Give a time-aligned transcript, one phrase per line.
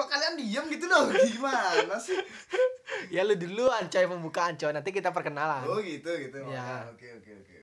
[0.00, 2.16] kok kalian diem gitu loh gimana sih
[3.12, 5.68] Ya lu duluan coy pembukaan coy, nanti kita perkenalan.
[5.68, 6.88] oh gitu gitu Ya.
[6.88, 7.54] oke oke oke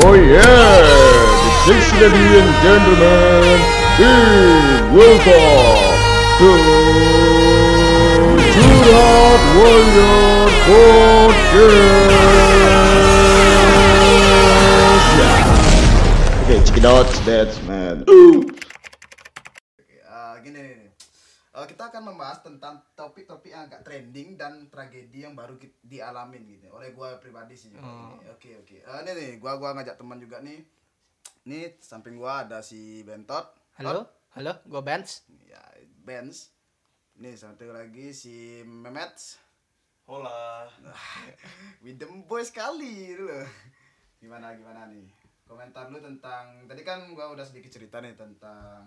[0.00, 0.78] Oh yeah,
[1.66, 1.92] ladies
[2.38, 3.58] and gentlemen,
[3.98, 5.90] big welcome
[6.38, 6.50] to
[8.54, 12.37] Curhat Warrior Podcast.
[16.48, 18.08] Okay, check it out, that's man.
[18.08, 18.40] Ooh.
[19.76, 20.88] Oke, ah, gini nih.
[21.52, 26.72] Eh, kita akan membahas tentang topik-topik yang agak trending dan tragedi yang baru dialamin gitu
[26.72, 28.16] oleh gua pribadi sih juga Oh.
[28.16, 28.32] ini.
[28.32, 28.80] Oke oke.
[28.80, 30.64] Eh, ini nih gua gua ngajak teman juga nih.
[31.44, 33.44] Nih samping gua ada si Bentot.
[33.76, 35.28] Halo, halo, gue Benz.
[35.44, 35.60] Ya,
[36.00, 36.48] Benz.
[37.20, 39.36] Nih satu lagi si Mehmet.
[40.08, 40.64] Hola.
[41.84, 43.44] Widem boy sekali gitu loh.
[44.16, 45.17] Gimana gimana nih?
[45.48, 48.84] Komentar lu tentang tadi kan gua udah sedikit cerita nih tentang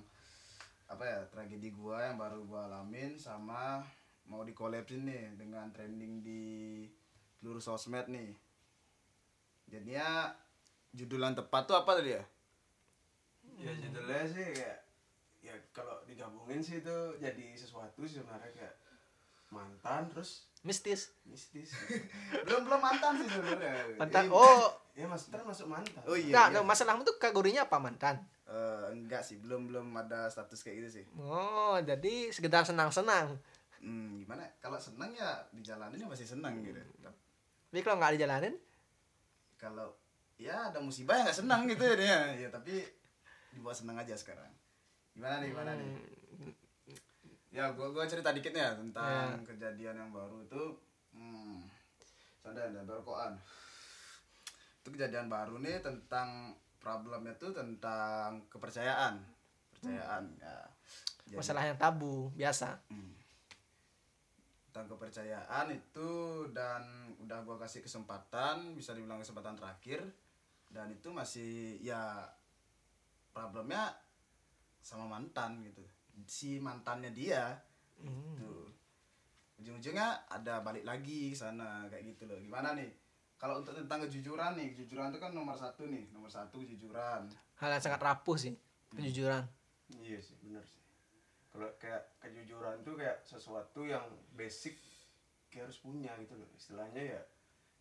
[0.86, 3.82] apa ya tragedi gua yang baru gua alamin sama
[4.30, 6.86] mau di collabin nih dengan trending di
[7.42, 8.38] seluruh sosmed nih.
[9.66, 10.30] Jadinya
[10.94, 12.24] judul yang tepat tuh apa tadi ya?
[13.58, 14.80] Ya judulnya sih kayak
[15.42, 18.78] ya kalau digabungin sih itu jadi sesuatu sih sebenarnya kayak
[19.50, 21.10] mantan terus Mistis.
[21.26, 21.74] mistis.
[22.46, 23.98] belum belum mantan sih sebenarnya.
[23.98, 24.30] Mantan.
[24.30, 26.04] Oh, ya mantan masuk mantan.
[26.04, 26.34] Oh iya.
[26.36, 26.60] nah, iya.
[26.60, 28.20] nah, masalahmu tuh kategorinya apa mantan?
[28.52, 31.06] Eh, enggak sih, belum belum ada status kayak gitu sih.
[31.16, 33.40] Oh, jadi sekedar senang-senang.
[33.80, 34.44] Hmm, gimana?
[34.60, 36.78] Kalau senang ya dijalanin ya masih senang gitu.
[37.72, 38.56] Tapi kalau nggak dijalanin,
[39.56, 39.96] Kalau
[40.36, 42.20] ya ada musibah ya nggak senang gitu ya dia.
[42.36, 42.84] Ya tapi
[43.56, 44.52] dibuat senang aja sekarang.
[45.16, 45.92] Gimana nih, gimana nih?
[46.42, 46.54] hmm,
[47.52, 50.64] Ya, gua gua cerita dikit ya tentang kejadian yang baru itu.
[51.16, 51.64] Hmm.
[52.44, 53.36] Sadar ada berkoan.
[54.82, 59.22] Itu kejadian baru nih tentang problemnya tuh tentang kepercayaan.
[59.72, 60.58] Kepercayaan ya.
[61.26, 62.76] Jadi- masalah yang tabu biasa.
[64.72, 66.12] tentang kepercayaan itu
[66.56, 66.80] dan
[67.20, 70.00] udah gua kasih kesempatan bisa dibilang kesempatan terakhir
[70.72, 72.24] dan itu masih ya
[73.30, 73.92] problemnya
[74.80, 75.84] sama mantan gitu
[76.24, 77.52] si mantannya dia
[78.00, 78.40] Hmm.
[78.40, 78.72] tuh
[79.60, 82.88] ujung-ujungnya ada balik lagi ke sana kayak gitu loh gimana nih
[83.42, 87.26] kalau untuk tentang kejujuran nih kejujuran itu kan nomor satu nih nomor satu kejujuran
[87.62, 88.58] Hal yang sangat rapuh sih,
[88.90, 89.46] kejujuran.
[90.02, 90.82] Iya sih, benar sih.
[91.54, 94.02] Kalau kayak kejujuran tuh kayak sesuatu yang
[94.34, 94.82] basic
[95.54, 96.50] kayak harus punya gitu loh.
[96.58, 97.22] Istilahnya ya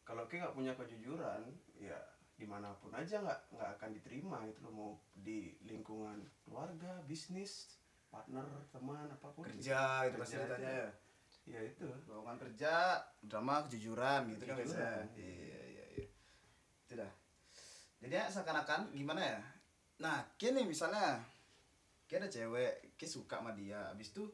[0.05, 1.49] kalau kayak nggak punya kejujuran
[1.81, 1.97] ya
[2.37, 7.81] di mana pun aja nggak nggak akan diterima gitu loh mau di lingkungan keluarga bisnis
[8.13, 10.57] partner teman apa pun kerja gitu pasti aja.
[10.57, 10.89] ya
[11.49, 11.87] ya itu.
[12.09, 16.05] Lowongan kerja drama kejujuran gitu kan biasanya iya iya iya.
[16.87, 17.13] Itu dah.
[18.01, 19.41] Jadi ya seakan-akan gimana ya?
[20.01, 21.21] Nah kini misalnya
[22.09, 23.93] kayak ada cewek kayak suka sama dia.
[23.93, 24.25] Abis itu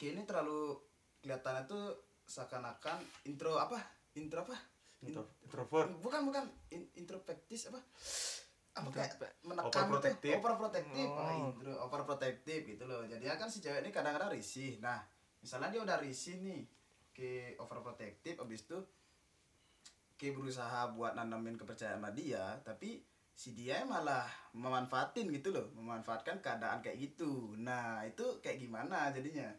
[0.00, 0.76] kayak ini terlalu
[1.20, 1.84] kelihatannya tuh
[2.26, 2.98] seakan-akan
[3.28, 3.78] intro apa?
[4.16, 4.56] Intro apa?
[5.04, 5.90] In- Intro- introvert.
[6.00, 6.44] Bukan bukan.
[6.72, 6.90] In-
[7.68, 7.80] apa?
[8.76, 10.36] Apa kayak menekan Overprotective.
[10.36, 11.32] itu overprotective oh.
[11.52, 11.72] Intro.
[12.68, 13.04] Gitu loh.
[13.08, 14.76] Jadi kan si cewek ini kadang-kadang risih.
[14.80, 15.00] Nah
[15.40, 16.62] misalnya dia udah risih nih
[17.16, 18.78] ke overprotective abis itu
[20.16, 23.04] ke berusaha buat nanamin kepercayaan sama dia tapi
[23.36, 24.24] si dia malah
[24.56, 27.52] memanfaatin gitu loh memanfaatkan keadaan kayak gitu.
[27.60, 29.52] Nah itu kayak gimana jadinya?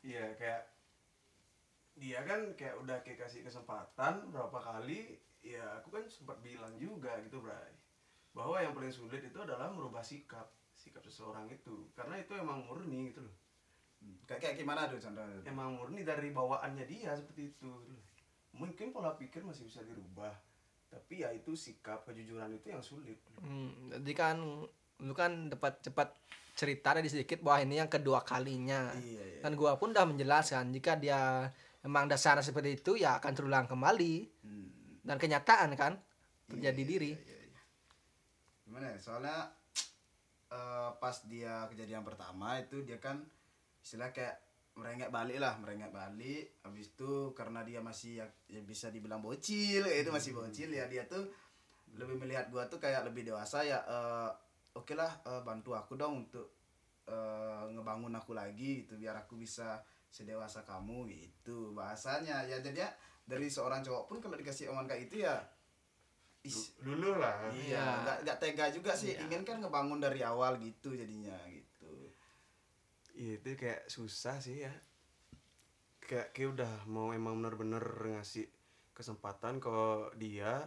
[0.00, 0.64] Iya kayak
[2.00, 7.20] dia kan kayak udah kayak kasih kesempatan berapa kali ya aku kan sempat bilang juga
[7.20, 7.72] gitu Bray
[8.32, 11.92] bahwa yang paling sulit itu adalah merubah sikap sikap seseorang itu.
[11.92, 13.36] Karena itu emang murni gitu loh
[14.24, 17.70] kayak kayak gimana tuh contohnya emang murni dari bawaannya dia seperti itu
[18.52, 20.32] mungkin pola pikir masih bisa dirubah
[20.86, 24.36] tapi ya itu sikap kejujuran itu yang sulit Hmm, jadi kan
[24.98, 26.08] lu kan dapat cepat
[26.56, 28.88] cerita tadi sedikit bahwa ini yang kedua kalinya.
[28.96, 31.44] iya iya Dan gua pun udah menjelaskan jika dia
[31.84, 34.72] emang dasarnya seperti itu ya akan terulang kembali Hmm.
[35.04, 36.00] dan kenyataan kan
[36.48, 37.12] terjadi Iya, diri.
[37.12, 37.60] iya, iya, iya.
[38.64, 38.96] Gimana ya?
[38.96, 39.36] Soalnya
[40.48, 43.20] eh, pas dia kejadian pertama itu dia kan
[43.86, 44.34] istilah kayak
[44.74, 46.58] merengek balik lah, merengek balik.
[46.60, 50.90] Habis itu karena dia masih ya, ya bisa dibilang bocil, ya itu masih bocil ya
[50.90, 51.30] dia tuh
[51.94, 53.78] lebih melihat gua tuh kayak lebih dewasa ya.
[53.80, 54.30] eh,
[54.74, 56.50] Oke lah, eh, bantu aku dong untuk
[57.06, 59.78] eh, ngebangun aku lagi gitu biar aku bisa
[60.10, 62.90] sedewasa kamu gitu bahasanya ya jadinya
[63.22, 65.38] dari seorang cowok pun kalau dikasih omongan kayak itu ya
[66.78, 67.84] dulu lah Iya, Iya.
[68.04, 69.14] nggak nggak tega juga sih.
[69.14, 69.24] Iya.
[69.24, 71.55] Ingin kan ngebangun dari awal gitu jadinya gitu.
[73.16, 74.72] Iya, itu kayak susah sih ya
[76.06, 78.46] kayak kayak udah mau emang bener-bener ngasih
[78.94, 79.74] kesempatan ke
[80.16, 80.62] dia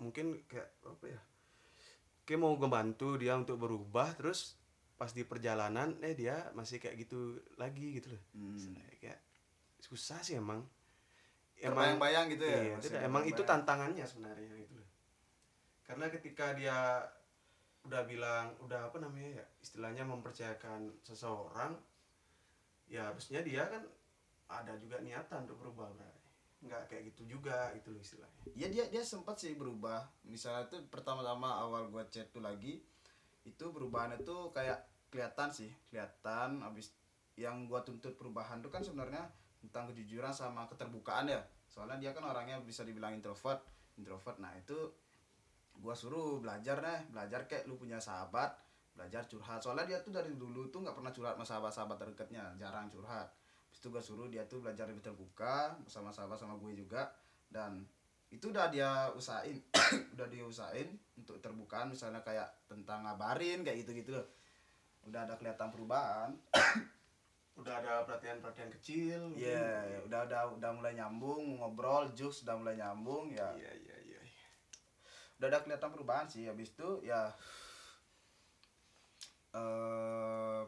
[0.00, 1.20] mungkin kayak apa ya
[2.24, 4.54] Oke mau ngebantu dia untuk berubah terus
[4.94, 8.22] pas di perjalanan eh dia masih kayak gitu lagi gitu loh.
[8.38, 8.76] Hmm.
[9.02, 9.18] Kayak
[9.82, 10.62] susah sih emang.
[11.58, 14.90] Terbayang-bayang gitu ya, Iya, tidak, emang itu tantangannya sebenarnya gitu loh.
[15.82, 17.02] Karena ketika dia
[17.86, 21.74] udah bilang udah apa namanya ya istilahnya mempercayakan seseorang
[22.90, 23.82] ya harusnya dia kan
[24.50, 26.20] ada juga niatan untuk berubah berarti
[26.60, 28.42] nggak kayak gitu juga itu loh istilahnya.
[28.52, 30.04] Ya dia dia sempat sih berubah.
[30.28, 32.84] Misalnya tuh pertama-tama awal gua chat tuh lagi
[33.48, 36.60] itu perubahannya tuh kayak kelihatan sih kelihatan.
[36.60, 36.92] Abis
[37.40, 39.24] yang gua tuntut perubahan tuh kan sebenarnya
[39.64, 41.40] tentang kejujuran sama keterbukaan ya.
[41.72, 43.64] Soalnya dia kan orangnya bisa dibilang introvert
[43.96, 44.36] introvert.
[44.36, 44.76] Nah itu
[45.80, 48.52] gua suruh belajar deh belajar kayak lu punya sahabat
[48.94, 49.64] belajar curhat.
[49.64, 53.32] Soalnya dia tuh dari dulu tuh nggak pernah curhat sama sahabat-sahabat terdekatnya jarang curhat.
[53.70, 57.08] Habis itu gue suruh dia tuh belajar lebih terbuka sama sahabat sama gue juga.
[57.48, 57.86] Dan
[58.28, 59.56] itu udah dia usahain
[60.18, 61.88] udah dia usahain untuk terbukaan.
[61.88, 64.26] Misalnya kayak tentang ngabarin kayak gitu gitu loh.
[65.08, 66.36] Udah ada kelihatan perubahan.
[67.60, 69.92] Udah ada perhatian-perhatian kecil Iya, mungkin.
[69.92, 73.52] ya udah udah udah mulai nyambung ngobrol jokes udah mulai nyambung ya.
[73.52, 73.89] Iya iya
[75.40, 77.32] udah ada kelihatan perubahan sih habis itu ya
[79.56, 80.62] eh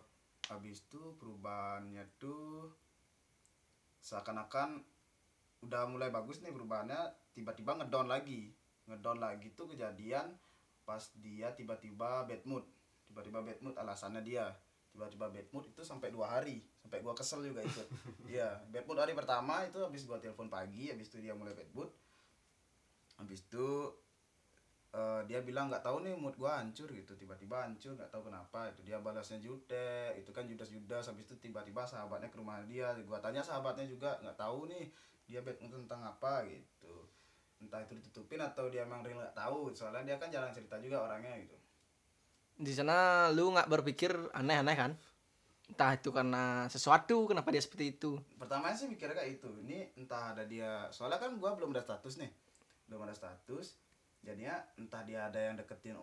[0.48, 2.72] habis itu perubahannya tuh
[4.02, 4.82] seakan-akan
[5.62, 6.98] udah mulai bagus nih perubahannya
[7.32, 8.50] tiba-tiba ngedown lagi.
[8.90, 10.34] Ngedown lagi tuh kejadian
[10.82, 12.66] pas dia tiba-tiba bad mood.
[13.06, 14.50] Tiba-tiba bad mood alasannya dia.
[14.92, 16.60] Tiba-tiba bad mood itu sampai dua hari.
[16.82, 17.82] Sampai gua kesel juga itu
[18.34, 21.70] iya bad mood hari pertama itu habis gua telepon pagi habis itu dia mulai bad
[21.72, 21.88] mood.
[23.22, 23.94] Habis itu
[24.92, 27.16] eh, dia bilang nggak tahu nih mood gua hancur gitu.
[27.16, 28.68] Tiba-tiba hancur nggak tahu kenapa.
[28.72, 32.92] Itu dia balasnya jutek itu kan judas judas habis itu tiba-tiba sahabatnya ke rumah dia.
[33.08, 34.84] Gua tanya sahabatnya juga nggak tahu nih
[35.24, 37.08] dia bad mood tentang apa gitu.
[37.62, 39.72] Entah itu ditutupin atau dia emang real nggak tahu.
[39.72, 41.56] Soalnya dia kan jarang cerita juga orangnya gitu.
[42.60, 44.92] Di sana lu nggak berpikir aneh-aneh kan?
[45.72, 48.20] Entah itu karena sesuatu, kenapa dia seperti itu?
[48.36, 49.48] pertamanya sih mikirnya kayak itu.
[49.64, 52.28] Ini entah ada dia soalnya kan gua belum ada status nih.
[52.90, 53.80] Belum ada status
[54.22, 55.98] jadinya entah dia ada yang deketin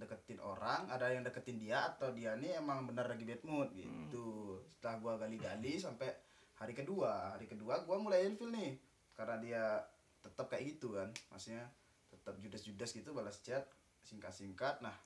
[0.00, 4.56] deketin orang ada yang deketin dia atau dia nih emang bener lagi bad mood gitu.
[4.72, 6.08] Setelah gua gali-gali sampai
[6.56, 7.36] hari kedua.
[7.36, 8.80] Hari kedua gua mulai ilfil nih
[9.12, 9.64] karena dia
[10.24, 11.12] tetap kayak gitu kan.
[11.28, 11.68] Maksudnya
[12.08, 13.68] tetap judes-judes gitu balas chat
[14.08, 14.80] singkat-singkat.
[14.80, 14.96] Nah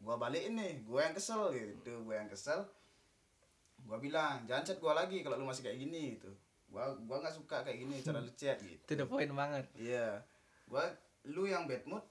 [0.00, 2.00] gua balikin nih gua yang kesel gitu.
[2.08, 2.64] Gua yang kesel.
[3.84, 6.32] Gua bilang jangan chat gua lagi kalau lu masih kayak gini gitu.
[6.72, 8.80] Gua gua nggak suka kayak gini cara lu chat gitu.
[8.88, 9.68] Itu the point banget.
[9.76, 10.24] iya.
[10.64, 10.88] Gua
[11.28, 12.04] lu yang bad mood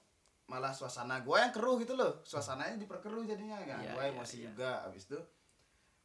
[0.48, 2.24] malah suasana gua yang keruh gitu loh.
[2.24, 3.84] Suasananya diperkeruh jadinya kan.
[3.84, 4.44] Iya, gua iya, emosi iya.
[4.48, 5.20] juga abis itu.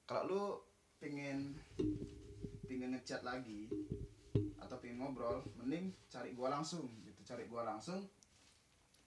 [0.03, 0.43] Kalau lu
[0.99, 1.55] pengen
[2.67, 3.71] pengen ngechat lagi
[4.59, 7.23] atau pengen ngobrol mending cari gua langsung gitu.
[7.23, 8.03] Cari gua langsung.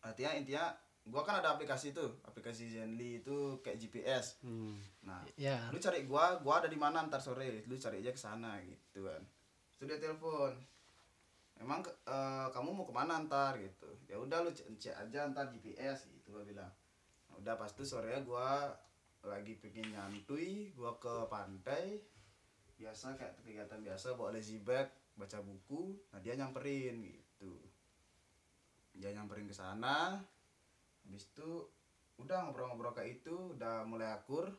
[0.01, 0.65] Artinya intinya
[1.05, 4.75] gua kan ada aplikasi tuh aplikasi Zenly itu kayak GPS Hmm.
[5.05, 5.69] nah Ya.
[5.71, 7.61] lu cari gua gua ada di mana ntar sore.
[7.69, 9.21] Lu cari aja ke sana gitu kan.
[9.77, 10.57] Itu dia telepon
[11.61, 13.89] emang eh, kamu mau ke mana ntar gitu?
[14.09, 16.73] Ya udah lu cek aja ntar GPS gitu gua bilang.
[17.29, 18.73] Nah, udah pas itu sore gua
[19.27, 22.01] lagi pengen nyantui gua ke pantai.
[22.77, 25.97] Biasa kayak kegiatan biasa bawa lazy bag baca buku.
[26.13, 27.57] Nah dia nyamperin gitu.
[28.97, 30.21] Dia nyamperin ke sana.
[31.09, 31.65] Habis itu
[32.21, 34.53] udah ngobrol-ngobrol kayak itu udah mulai akur.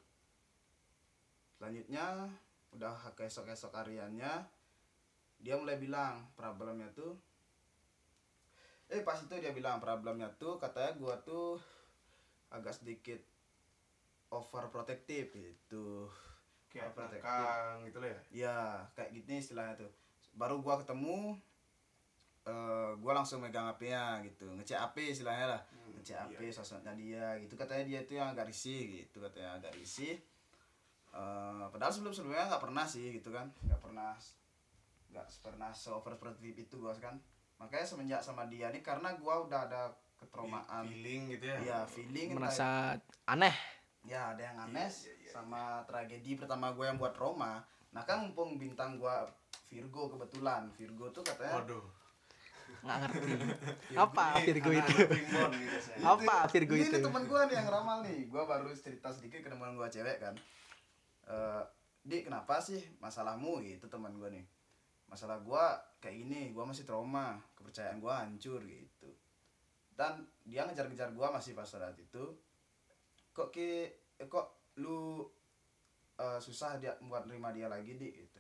[1.58, 2.30] Selanjutnya
[2.74, 4.57] udah keesok-esok hariannya
[5.42, 7.18] dia mulai bilang problemnya tuh
[8.88, 11.60] eh pas itu dia bilang problemnya tuh katanya gua tuh
[12.48, 13.20] agak sedikit
[14.32, 16.08] overprotective gitu.
[16.72, 18.20] Kayak belakang gitu loh ya?
[18.32, 18.58] Ya
[18.96, 19.92] kayak gini istilahnya tuh.
[20.36, 21.36] Baru gua ketemu
[22.48, 24.48] eh gua langsung megang HP-nya gitu.
[24.56, 25.62] Ngecek HP istilahnya lah.
[25.68, 26.54] Hmm, ngecek iya, HP iya.
[26.56, 27.60] sosoknya dia gitu.
[27.60, 30.16] Katanya dia tuh yang agak risih gitu katanya agak risih.
[31.12, 33.52] Eh padahal sebelum sebelumnya nggak pernah sih gitu kan.
[33.68, 34.16] Nggak pernah
[35.12, 37.18] nggak pernah se overprotective itu gua kan?
[37.58, 39.82] Makanya semenjak sama dia nih karena gua udah ada
[40.18, 40.84] ketraumaan.
[40.90, 41.58] Feeling gitu ya?
[41.62, 42.70] Ya feeling entah Merasa
[43.30, 43.56] aneh.
[44.08, 47.60] ya ada yang aneh Iya, iya, iya, sama tragedi pertama gue yang buat Roma
[47.92, 49.16] nah kan mumpung bintang gue
[49.68, 50.72] Virgo kebetulan.
[50.80, 51.84] Virgo tuh katanya waduh.
[52.88, 53.32] Nggak ngerti.
[54.08, 54.94] Apa Virgo itu?
[55.12, 55.40] gitu.
[56.08, 56.88] Apa Virgo itu?
[56.96, 58.32] ini temen gue nih yang ramal nih.
[58.32, 60.36] Gue baru cerita sedikit ke teman gue cewek kan.
[61.28, 61.64] Eh
[62.08, 63.60] di kenapa sih masalahmu?
[63.60, 64.46] Gitu teman gue nih
[65.08, 65.66] masalah gue
[66.04, 69.10] kayak gini gue masih trauma kepercayaan gue hancur gitu.
[69.98, 72.36] Dan dia ngejar-ngejar gue masih pas saat itu.
[73.34, 73.70] Kok ki
[74.18, 75.26] eh, kok lu
[76.20, 78.38] eh, susah dia buat nerima dia lagi di gitu.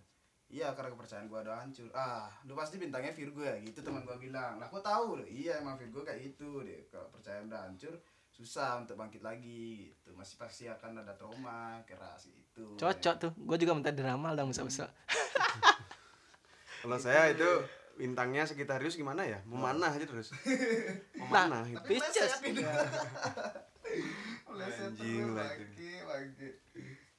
[0.48, 1.92] Iya karena kepercayaan gua udah hancur.
[1.92, 3.60] Ah lu pasti bintangnya Virgo ya?
[3.60, 4.56] Gitu teman gua bilang.
[4.64, 8.00] Lah kok tahu lu iya emang Virgo kayak gitu deh kalau percayaan udah hancur
[8.32, 10.16] susah untuk bangkit lagi gitu.
[10.16, 12.80] Masih pasti akan ada trauma keras itu.
[12.80, 13.32] Cocok tuh.
[13.36, 14.88] Gue juga minta diramal dong bisa-bisa.
[16.88, 17.44] Kalau saya itu
[18.00, 19.44] bintangnya Sagittarius gimana ya?
[19.44, 20.32] Memanah aja terus.
[21.20, 22.32] Memanah tapi Pisces.
[22.32, 22.64] meleset pindah
[24.48, 25.92] meleset Anjing terus lagi.
[26.08, 26.50] bangke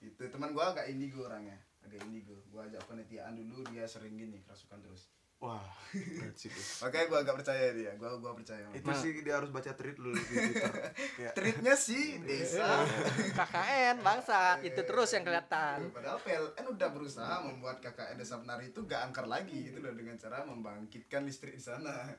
[0.01, 4.41] itu teman gua agak indigo orangnya agak indigo gua ajak penelitian dulu dia sering gini
[4.41, 5.63] kerasukan terus Wah,
[5.95, 6.59] berat sih itu.
[6.83, 8.99] makanya gua agak percaya dia gua gua percaya Itu dia.
[8.99, 10.75] sih dia harus baca tweet dulu di Twitter.
[11.23, 11.31] Ya.
[11.31, 12.83] treatnya sih desa
[13.39, 15.89] KKN bangsat itu terus yang kelihatan.
[15.89, 20.15] Padahal PLN udah berusaha membuat KKN Desa Penari itu gak angker lagi gitu loh dengan
[20.17, 22.11] cara membangkitkan listrik di sana.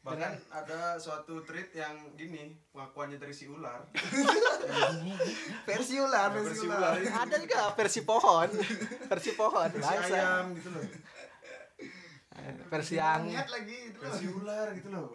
[0.00, 3.88] Bahkan ada suatu tweet yang gini, pengakuannya dari si ular.
[5.64, 6.92] Versi ular, Ya, versi versi ular.
[6.92, 7.24] ular.
[7.24, 8.48] Ada juga versi pohon.
[9.06, 9.68] Versi pohon.
[9.70, 10.12] Si Bangsa.
[10.12, 10.84] ayam gitu loh.
[12.66, 14.04] Versi yang Niat lagi itu loh.
[14.06, 15.06] Versi ular gitu loh.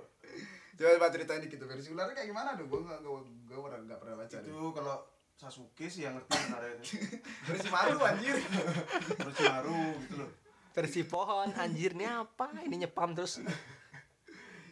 [0.73, 2.65] Coba coba ceritain dikit tuh versi ularnya kayak gimana tuh?
[2.65, 4.95] Gua gak, gua, gua pernah gak pernah baca Itu kalau
[5.35, 6.83] Sasuke sih yang ngerti sebenarnya itu.
[7.47, 8.35] Versi baru anjir.
[9.19, 10.31] Terus baru gitu loh.
[10.69, 11.49] versi pohon.
[11.53, 12.51] Anjir ini apa?
[12.59, 13.39] Ini nyepam terus.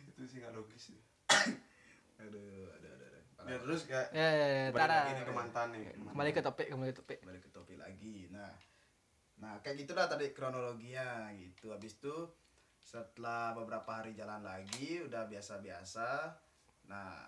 [0.07, 0.99] Itu sih gak logis sih.
[2.17, 3.07] Aduh, aduh, aduh.
[3.07, 3.21] aduh.
[3.33, 3.47] Parah.
[3.47, 4.95] Ya terus kayak Eh, balik Tara.
[4.97, 5.83] lagi nih ke mantan nih.
[5.95, 7.19] Kembali ke topik, kembali ke topik.
[7.21, 8.51] balik ke topik lagi nah
[9.37, 12.15] nah kayak gitu dah tadi kronologinya gitu habis itu
[12.87, 16.31] setelah beberapa hari jalan lagi udah biasa-biasa.
[16.87, 17.19] Nah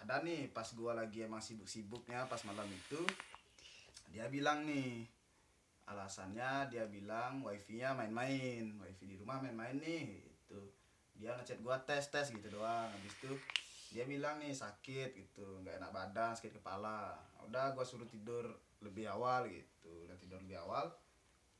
[0.00, 3.04] ada nih pas gua lagi emang sibuk-sibuknya pas malam itu
[4.08, 5.04] dia bilang nih
[5.92, 10.72] alasannya dia bilang wifi-nya main-main wifi di rumah main-main nih gitu.
[11.20, 13.36] Dia ngechat gua tes tes gitu doang habis itu
[13.92, 17.12] dia bilang nih sakit gitu nggak enak badan sakit kepala.
[17.44, 18.48] Udah gua suruh tidur
[18.80, 20.88] lebih awal gitu udah tidur lebih awal.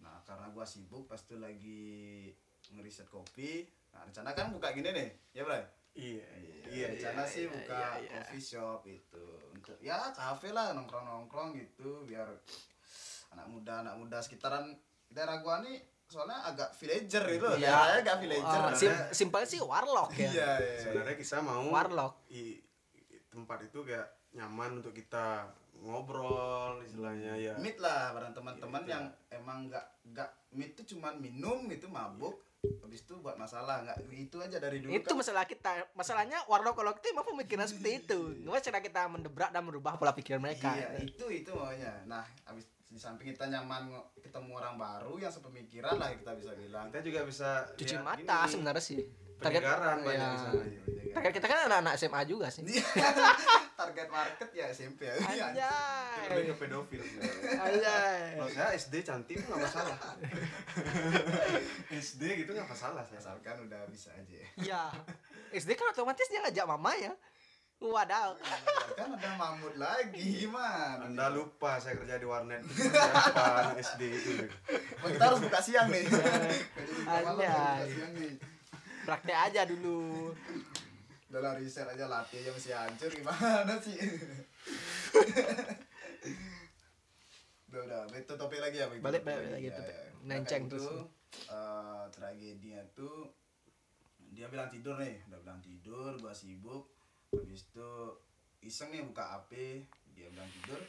[0.01, 2.33] Nah karena gua sibuk pas itu lagi
[2.71, 5.59] ngeriset kopi nah rencana kan buka gini nih ya bro
[5.93, 6.25] Iya.
[6.65, 8.11] Iya, rencana iya, sih iya, buka iya, iya.
[8.17, 12.25] coffee shop itu untuk ya kafe lah nongkrong nongkrong gitu biar
[13.31, 14.73] anak muda anak muda sekitaran
[15.07, 15.77] daerah gua nih
[16.07, 17.69] soalnya agak villager itu Iya.
[17.69, 20.25] daerahnya agak villager Ah, sim- simpel sih warlock ya.
[20.27, 22.13] iya iya Sebenarnya kita mau Warlock.
[22.31, 22.57] i,
[22.95, 25.49] i- tempat itu kayak nyaman untuk kita
[25.83, 27.55] ngobrol istilahnya ya.
[27.59, 28.93] meet lah bareng teman-teman Gitu.
[28.95, 33.99] yang emang nggak nggak meet tuh cuman minum gitu mabuk habis itu buat masalah nggak
[34.07, 38.07] itu aja dari dulu itu kan masalah kita masalahnya warlock kalau kita emang pemikiran seperti
[38.07, 41.91] itu gimana cara kita mendebrak dan merubah pola pikir mereka Iya, itu itu maunya.
[42.07, 42.63] Nah, habis
[42.93, 43.89] di samping kita nyaman
[44.21, 46.93] ketemu orang baru yang sepemikiran lah kita bisa bilang.
[46.93, 49.01] Kita juga bisa cuci mata gini, sebenarnya sih
[49.43, 50.29] penyegaran banyak iya.
[50.31, 50.63] di sana.
[51.13, 52.85] target kita kan anak-anak SMA juga sih Iya.
[53.83, 55.15] Target market ya SMP ya.
[55.19, 55.27] Iya.
[55.27, 55.43] Lebih
[56.23, 57.03] anjay ke pedofil.
[57.59, 59.99] anjay Kalau saya SD cantik nggak masalah.
[62.05, 63.19] SD gitu nggak masalah saya.
[63.19, 64.39] Asalkan udah bisa aja.
[64.61, 64.83] iya
[65.53, 67.13] SD kan otomatis dia ngajak mama ya
[67.85, 68.39] wadaw
[68.93, 71.09] kan ada mamut lagi, man.
[71.09, 72.61] Anda lupa saya kerja di warnet
[73.33, 74.33] anak SD itu.
[75.01, 76.05] Oh, kita harus buka siang nih.
[76.05, 77.37] Siang
[78.15, 78.33] nih.
[79.03, 80.31] praktek aja dulu
[81.27, 83.97] Udah lah riset aja latih aja masih hancur gimana sih?
[87.73, 89.91] udah udah itu topik lagi ya begitu Balik, balik lagi, Ya, topik.
[89.91, 90.05] ya.
[90.23, 90.87] Nenceng terus.
[91.49, 93.33] eh, tragedinya tuh
[94.29, 96.93] dia bilang tidur nih udah bilang tidur gua sibuk
[97.33, 97.91] habis itu
[98.61, 99.81] iseng nih buka HP
[100.13, 100.81] dia bilang tidur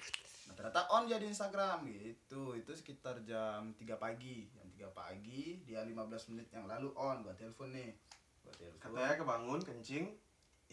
[0.47, 5.87] nah ternyata on jadi Instagram gitu itu sekitar jam 3 pagi jam 3 pagi dia
[5.87, 7.95] 15 menit yang lalu on gua telepon nih
[8.43, 10.05] gua telepon Katanya kebangun kencing.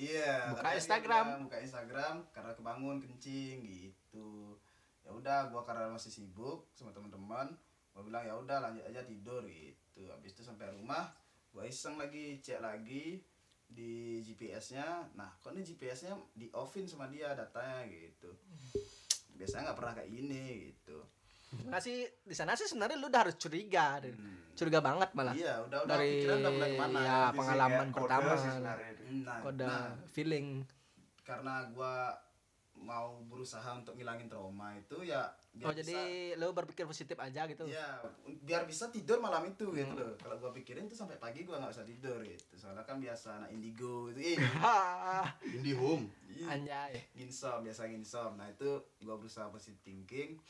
[0.00, 0.50] Iya.
[0.50, 1.24] Buka katanya dia Instagram.
[1.26, 4.56] bilang, buka Instagram karena kebangun kencing gitu.
[5.04, 7.52] Ya udah, gua karena masih sibuk sama teman-teman,
[7.92, 10.08] gua bilang ya udah lanjut aja tidur gitu.
[10.08, 11.12] Habis itu sampai rumah,
[11.52, 13.20] gua iseng lagi cek lagi
[13.70, 15.14] di GPS-nya.
[15.14, 18.34] Nah, kok ini GPS-nya di offin sama dia datanya gitu.
[19.38, 20.98] Biasanya nggak pernah kayak ini gitu.
[21.66, 23.98] nah sih di sana sih sebenarnya lu udah harus curiga.
[23.98, 24.54] Hmm.
[24.54, 27.00] curiga banget malah Iya, udah udah dari pikiran udah mulai ke mana.
[27.00, 29.02] ya, Itu sih pengalaman kode pertama sih sebenarnya itu.
[29.26, 30.46] Nah, kode nah, feeling
[31.26, 31.94] karena gua
[32.80, 37.44] mau berusaha untuk ngilangin trauma itu ya biar oh jadi bisa- lu berpikir positif aja
[37.44, 38.00] gitu Iya,
[38.40, 40.16] biar bisa tidur malam itu gitu loh.
[40.16, 42.44] Kalau gua pikirin tuh sampai pagi gua nggak bisa tidur gitu.
[42.54, 44.08] Soalnya kan biasa anak indigo.
[44.12, 46.08] Eh, Hah, Indie home.
[46.42, 48.34] anjay nginsom, biasa nginsom.
[48.34, 48.70] Nah, itu
[49.00, 50.40] gua berusaha positive thinking.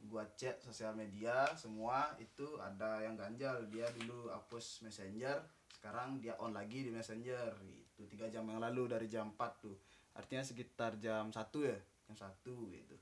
[0.00, 3.60] Gua cek sosial media semua itu ada yang ganjal.
[3.66, 7.52] Dia dulu hapus Messenger, sekarang dia on lagi di Messenger.
[7.90, 9.74] Itu tiga jam yang lalu dari jam 4 tuh.
[10.18, 11.78] Artinya sekitar jam 1 ya,
[12.10, 12.96] jam 1 gitu.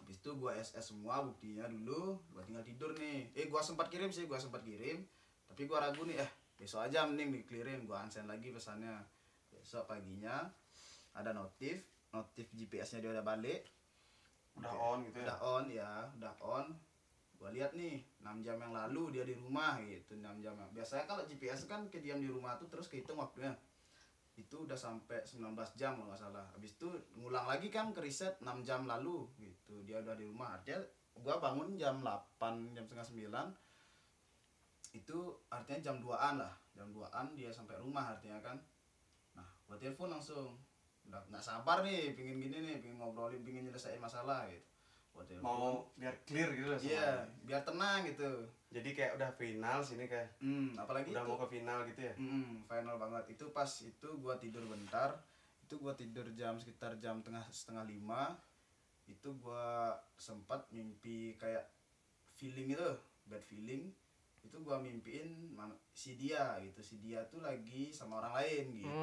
[0.00, 3.28] Habis itu gua SS semua buktinya dulu, gua tinggal tidur nih.
[3.36, 5.04] Eh gua sempat kirim sih, gua sempat kirim.
[5.46, 8.96] Tapi gua ragu nih, eh besok aja mending di clearin, gua unsend lagi pesannya.
[9.52, 10.48] Besok paginya
[11.16, 11.80] ada notif
[12.12, 13.68] notif GPS-nya dia udah balik
[14.56, 14.80] udah Oke.
[14.80, 16.66] on gitu ya udah on ya udah on
[17.36, 21.22] gua lihat nih 6 jam yang lalu dia di rumah gitu 6 jam biasanya kalau
[21.28, 23.52] GPS kan kediam di rumah tuh terus kehitung waktunya
[24.36, 26.44] itu udah sampai 19 jam kalau nggak salah.
[26.52, 29.80] Habis itu ngulang lagi kan ke riset 6 jam lalu gitu.
[29.88, 30.60] Dia udah di rumah.
[30.60, 30.84] Artinya
[31.16, 33.08] gua bangun jam 8 jam setengah
[34.92, 36.52] 9 itu artinya jam 2an lah.
[36.76, 38.60] Jam 2an dia sampai rumah artinya kan.
[39.32, 40.60] Nah gua telepon langsung.
[41.08, 44.68] Udah nggak sabar nih pingin gini nih pingin ngobrolin pingin nyelesain masalah gitu.
[45.16, 45.48] Gua telepon.
[45.48, 50.26] Mau biar clear gitu lah iya biar tenang gitu jadi kayak udah final sini kayak
[50.42, 53.24] hmm apalagi udah itu mau ke final gitu ya Hmm, final banget.
[53.38, 55.14] Itu pas itu gua tidur bentar.
[55.62, 58.34] Itu gua tidur jam sekitar jam tengah setengah lima.
[59.06, 61.70] Itu gua sempat mimpi kayak
[62.34, 62.90] feeling itu,
[63.30, 63.94] bad feeling.
[64.42, 65.54] Itu gua mimpiin
[65.94, 66.82] si dia gitu.
[66.82, 68.98] Si dia tuh lagi sama orang lain gitu.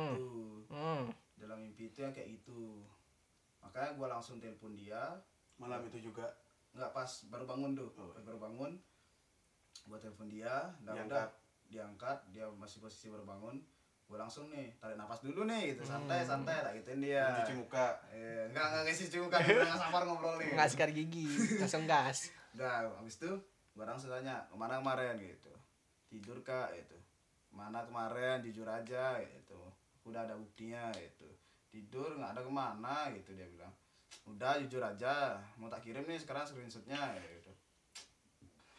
[0.68, 1.08] Hmm.
[1.40, 2.84] Dalam mimpi itu yang kayak gitu.
[3.64, 5.24] Makanya gua langsung telepon dia.
[5.62, 6.26] malam itu juga
[6.74, 7.90] nggak pas baru bangun tuh.
[7.96, 8.12] Oh.
[8.12, 8.74] Pas baru bangun.
[9.84, 11.30] Gua telepon dia, dan Diangkat.
[11.68, 13.58] diangkat dia masih posisi baru bangun
[14.04, 15.82] gue langsung nih tarik napas dulu nih gitu.
[15.88, 17.24] Santai santai lah gituin dia.
[17.24, 17.98] Mencuci muka.
[18.14, 21.26] Eh, enggak enggak ngisi juga nggak sabar ngobrol nih Nggak sikat gigi,
[21.58, 22.30] langsung gas.
[22.54, 23.32] udah habis itu
[23.74, 25.18] gue langsung tanya ke mana kemarin?
[25.18, 25.50] Gitu.
[26.06, 26.94] Tidur kak gitu.
[27.50, 28.44] Mana kemarin?
[28.46, 29.58] Jujur aja gitu.
[30.06, 31.26] Udah ada buktinya gitu.
[31.74, 33.74] Tidur nggak ada ke mana gitu dia bilang.
[34.30, 35.42] Udah jujur aja.
[35.58, 37.43] Mau tak kirim nih sekarang screenshotnya gitu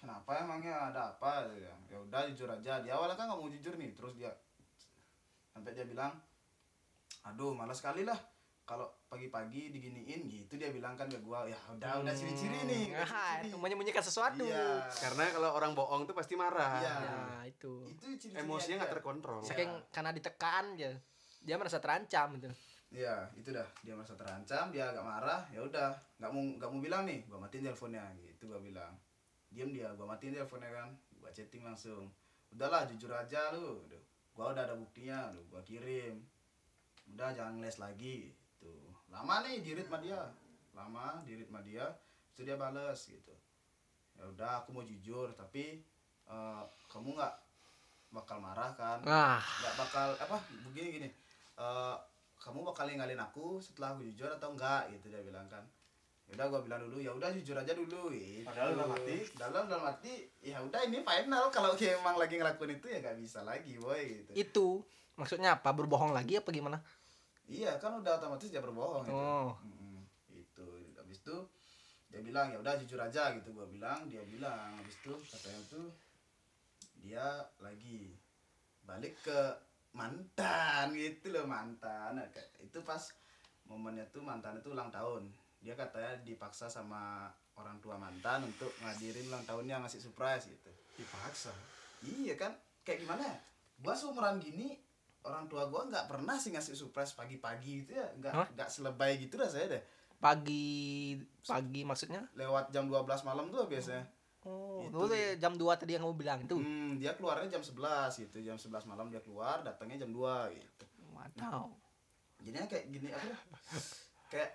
[0.04, 1.80] kenapa emangnya ada apa Dia bilang.
[1.88, 4.28] ya udah jujur aja di awalnya kan nggak mau jujur nih terus dia
[5.49, 6.12] sampai dia bilang
[7.25, 8.16] aduh malas sekali lah
[8.64, 13.00] kalau pagi-pagi diginiin gitu dia bilang kan ke gua ya udah udah ciri-ciri nih udah
[13.02, 14.40] Ah, ciri-ciri." itu menyembunyikan sesuatu.
[14.42, 14.88] Iya.
[14.90, 16.94] karena kalau orang bohong tuh pasti marah Iya.
[16.99, 17.73] Ya, itu.
[17.87, 20.92] itu ciri emosinya nggak terkontrol Saking karena ditekan aja.
[21.40, 22.49] Dia merasa terancam gitu.
[22.88, 23.68] Iya, itu dah.
[23.82, 25.44] Dia merasa terancam, dia agak marah.
[25.50, 28.96] Ya udah, nggak mau nggak mau bilang nih, gua matiin teleponnya gitu gua bilang.
[29.54, 30.90] Diam dia, gua matiin teleponnya kan.
[31.22, 32.11] Gua chatting langsung.
[32.50, 33.87] Udahlah, jujur aja lu.
[34.35, 36.18] Gua udah ada buktinya, lu gua kirim.
[37.14, 38.74] Udah jangan les lagi gitu.
[39.09, 40.26] Lama nih di ritme dia.
[40.74, 41.87] Lama di ritme dia.
[42.35, 43.35] Terus dia bales gitu.
[44.18, 45.78] Ya udah, aku mau jujur, tapi
[46.26, 47.35] eh, kamu nggak
[48.11, 48.98] bakal marah kan?
[49.07, 51.09] Ah, nggak bakal apa begini gini
[51.59, 51.96] eh,
[52.44, 55.64] kamu bakal ninggalin aku setelah aku jujur atau enggak gitu dia bilang kan
[56.26, 58.42] udah gua bilang dulu ya udah jujur aja dulu gitu.
[58.44, 59.16] Padahal dalam hati?
[59.34, 63.16] dalam dalam hati ya udah ini final kalau dia emang lagi ngelakuin itu ya nggak
[63.18, 64.66] bisa lagi boy gitu itu
[65.14, 65.70] maksudnya apa?
[65.70, 66.80] Berbohong lagi apa gimana?
[67.44, 69.52] iya kan udah otomatis dia berbohong gitu Oh.
[69.60, 70.00] Mm-mm.
[70.32, 71.37] itu habis itu
[72.08, 75.87] dia bilang ya udah jujur aja gitu gua bilang dia bilang habis itu katanya tuh
[76.96, 77.26] dia
[77.58, 78.16] lagi
[78.82, 79.38] balik ke
[79.92, 83.12] mantan gitu loh mantan Nah, kayak- itu pas
[83.64, 85.28] momennya tuh mantan itu ulang tahun
[85.64, 91.50] dia katanya dipaksa sama orang tua mantan untuk ngadirin ulang tahunnya ngasih surprise gitu dipaksa
[92.05, 93.37] iya kan kayak gimana ya?
[93.77, 94.77] gua seumuran gini
[95.22, 99.35] orang tua gua nggak pernah sih ngasih surprise pagi-pagi gitu ya nggak nggak selebay gitu
[99.35, 99.85] rasanya deh
[100.16, 102.24] Pagi pagi maksudnya?
[102.33, 104.05] lewat jam 12 malam tuh biasanya
[104.44, 106.53] Oh, Itu dulu ya jam 2 tadi yang kamu bilang itu.
[106.55, 107.81] hmm, dia keluarnya jam 11
[108.20, 110.20] gitu jam 11 malam dia keluar datangnya jam 2
[110.53, 111.72] gitu Waduh.
[112.38, 113.38] jadinya kayak gini apa ya?
[114.29, 114.50] kayak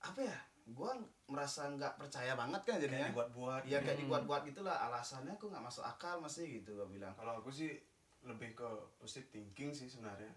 [0.00, 0.38] apa ya
[0.70, 0.94] gua
[1.26, 4.02] merasa nggak percaya banget kan kayak jadinya dibuat-buat Iya kayak Hmm.
[4.02, 7.12] dibuat-buat gitulah alasannya aku nggak masuk akal masih gitu gua bilang.
[7.12, 7.74] Kalau aku sih
[8.22, 10.30] lebih ke positive thinking sih sebenarnya.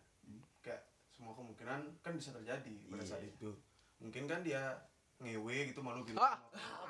[0.60, 3.10] Kayak semua kemungkinan kan bisa terjadi pada Iya.
[3.10, 3.52] saat itu.
[3.96, 4.60] mungkin kan dia
[5.18, 6.36] ngewe gitu malu gitu Ah,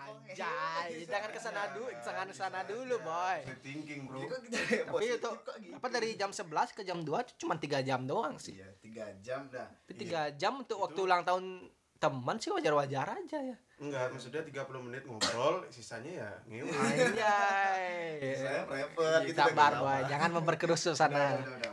[0.01, 3.37] anjay, jangan ke sana dulu, jangan ke sana dulu, boy.
[3.39, 4.17] positive thinking bro.
[4.23, 4.49] Tapi
[4.89, 5.31] positif itu gitu?
[5.75, 8.57] apa dari jam 11 ke jam 2 itu cuma 3 jam doang sih.
[8.57, 9.69] Iya, tiga jam dah.
[9.83, 11.69] Tapi 3 jam untuk waktu ulang tahun
[12.03, 13.55] teman sih wajar-wajar aja ya.
[13.79, 18.35] enggak maksudnya 30 menit ngobrol sisanya ya ngewe Anjay.
[18.35, 19.39] Saya private gitu.
[19.39, 19.87] Sabar, kan, boy.
[19.87, 20.09] sama.
[20.11, 21.25] Jangan memperkeruh suasana.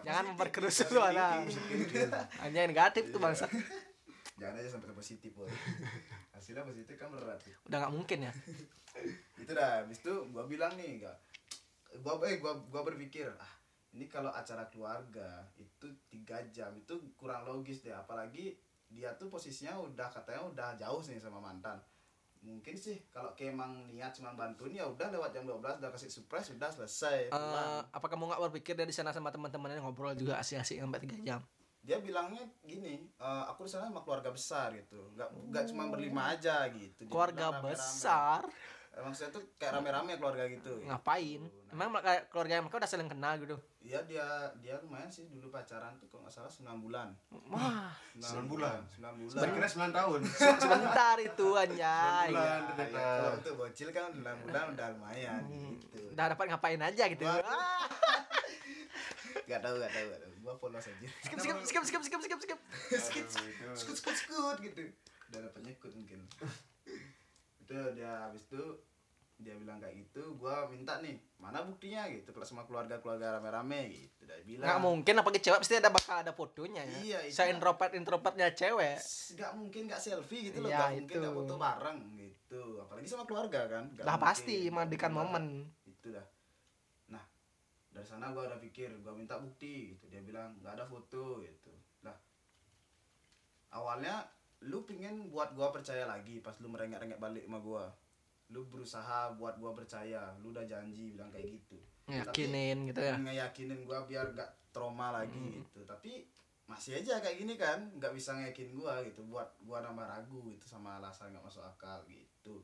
[0.07, 1.43] Jangan memperkeruh suasana.
[2.47, 3.51] Anjay negatif tuh bangsa.
[4.39, 5.51] Jangan aja sampai positif, boy.
[6.35, 7.43] Hasilnya positif kan berat.
[7.67, 8.33] Udah nggak mungkin ya.
[9.37, 11.17] Itu dah, habis itu gua bilang nih, enggak.
[12.01, 13.53] Gua eh gua gua berpikir, ah,
[13.93, 18.55] ini kalau acara keluarga itu tiga jam itu kurang logis deh apalagi
[18.91, 21.79] dia tuh posisinya udah katanya udah jauh sih sama mantan
[22.41, 26.09] mungkin sih kalau kayak emang niat cuma bantuin ya udah lewat jam 12 udah kasih
[26.09, 27.85] surprise udah selesai Eh, pulang.
[27.87, 31.41] apa kamu nggak berpikir dari sana sama teman-temannya ngobrol juga asik-asik sampai 3 jam?
[31.81, 36.33] dia bilangnya gini eh, aku di sana sama keluarga besar gitu nggak nggak cuma berlima
[36.33, 38.41] aja gitu Dia Keluarga bilang besar.
[38.91, 40.83] Maksudnya tuh kayak rame-rame keluarga gitu.
[40.83, 41.41] Ngapain?
[41.71, 43.57] Emang kayak keluarga mereka udah saling kenal gitu?
[43.81, 44.27] Iya dia
[44.61, 47.09] dia lumayan sih dulu pacaran tuh kalau nggak salah 9 bulan.
[47.49, 47.95] Wah.
[48.19, 48.83] 9 bulan?
[48.99, 49.41] 9 bulan.
[49.55, 50.21] Kira 9 tahun.
[50.61, 52.29] sebentar itu anjay.
[52.35, 52.61] Bulan.
[52.61, 52.99] Nah, ternyata.
[52.99, 55.99] ya, kalau untuk bocil kan 9 bulan udah lumayan gitu.
[56.13, 57.25] Udah dapat ngapain aja gitu.
[57.25, 57.41] Wah.
[57.47, 57.87] Ah,
[59.51, 60.33] Gak tahu gak tahu gak tahu.
[60.41, 62.59] Gua polos aja skip skip skip skip skip skip skip.
[62.99, 63.27] Skut
[63.79, 64.83] skut skut skut gitu.
[65.31, 66.27] Udah dapat nyekut mungkin
[67.71, 68.63] itu dia habis itu
[69.41, 73.95] dia bilang kayak gitu gua minta nih mana buktinya gitu kalau sama keluarga keluarga rame-rame
[73.95, 74.67] gitu dia bilang.
[74.67, 76.99] Nggak mungkin apalagi cewek pasti ada bakal ada fotonya ya.
[77.01, 77.35] Iya, itu.
[77.39, 78.99] saya introvert introvertnya cewek.
[79.39, 82.63] Nggak mungkin nggak selfie gitu loh Iya, nggak mungkin nggak foto bareng gitu.
[82.85, 84.27] Apalagi sama keluarga kan lah mungkin.
[84.27, 85.45] pasti mandikan momen.
[85.89, 86.27] itu dah.
[87.09, 87.25] Nah
[87.95, 90.05] dari sana gua udah pikir gua minta bukti gitu.
[90.11, 91.73] Dia bilang nggak ada foto gitu.
[92.05, 92.19] Lah
[93.73, 94.29] awalnya
[94.61, 97.85] lu pingin buat gua percaya lagi pas lu merengek-rengek balik sama gua.
[98.53, 100.37] Lu berusaha buat gua percaya.
[100.45, 101.81] Lu udah janji bilang kayak gitu.
[102.11, 103.15] Yakinin gitu ya?
[103.17, 105.87] ngeyakinin gua biar gak trauma lagi gitu.
[105.89, 106.29] Tapi
[106.69, 109.25] masih aja kayak gini kan nggak bisa ngeyakinin gua gitu.
[109.25, 112.61] Buat gua nambah ragu gitu sama alasan nggak masuk akal gitu.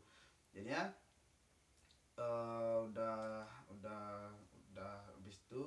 [0.52, 0.92] Jadinya
[2.16, 4.32] eh udah udah
[4.68, 5.64] udah habis itu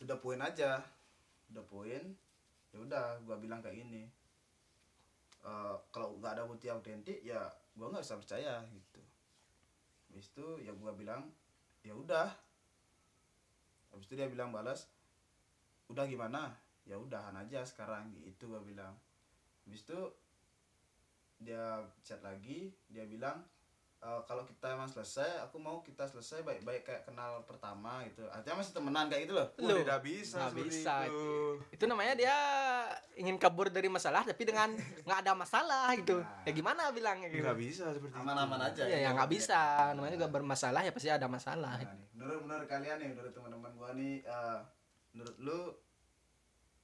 [0.00, 0.80] udah poin aja.
[1.52, 2.16] Udah poin
[2.74, 4.10] ya udah gua bilang kayak gini
[5.44, 7.44] Eh, kalau nggak ada bukti autentik ya
[7.76, 9.00] gua nggak bisa percaya gitu.
[10.08, 11.28] Habis itu ya gua bilang
[11.84, 12.32] ya udah.
[13.92, 14.88] Habis itu dia bilang balas
[15.92, 16.56] udah gimana?
[16.88, 18.96] Ya udahan aja sekarang gitu gua bilang.
[19.68, 20.00] Habis itu
[21.44, 23.44] dia chat lagi dia bilang
[24.04, 28.28] "E, kalau kita emang selesai aku mau kita selesai baik-baik kayak kenal pertama gitu.
[28.28, 29.48] Artinya masih temenan kayak gitu loh.
[29.56, 29.80] Lu.
[29.80, 30.94] tidak bisa Nggak seperti bisa.
[31.08, 31.24] itu.
[31.72, 32.36] itu namanya dia
[33.16, 34.76] ingin kabur dari masalah tapi dengan
[35.08, 36.20] nggak ada masalah gitu.
[36.44, 37.48] Ya gimana bilangnya gitu?
[37.48, 38.20] Nggak bisa seperti itu.
[38.20, 38.98] aman-aman aja ya.
[39.00, 39.60] ya nggak bisa.
[39.96, 41.80] Namanya juga bermasalah ya pasti ada masalah.
[41.80, 44.58] Nah, nih, menurut menurut kalian nih menurut teman-teman gua nih eh,
[45.16, 45.60] menurut lu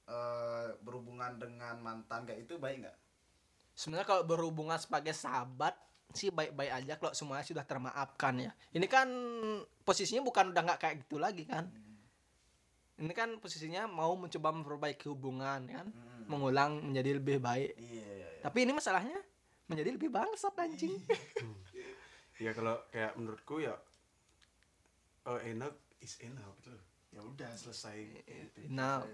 [0.09, 2.97] eh, berhubungan dengan mantan kayak itu baik nggak?
[3.77, 5.77] Sebenarnya kalau berhubungan sebagai sahabat
[6.13, 8.51] sih baik-baik aja kalau semuanya sudah termaafkan ya.
[8.71, 9.07] Ini kan
[9.81, 11.67] posisinya bukan udah nggak kayak gitu lagi kan.
[13.01, 16.29] Ini kan posisinya mau mencoba memperbaiki hubungan kan Hmm.
[16.29, 17.73] mengulang menjadi lebih baik.
[17.75, 18.41] Iya iya iya.
[18.45, 19.17] tapi ini masalahnya
[19.65, 20.93] menjadi lebih bangsat anjing.
[22.37, 23.73] Ya kalau kayak menurutku ya
[25.25, 26.73] oh, enak is enak gitu.
[27.09, 28.21] Ya udah selesai.
[28.69, 29.05] Enough.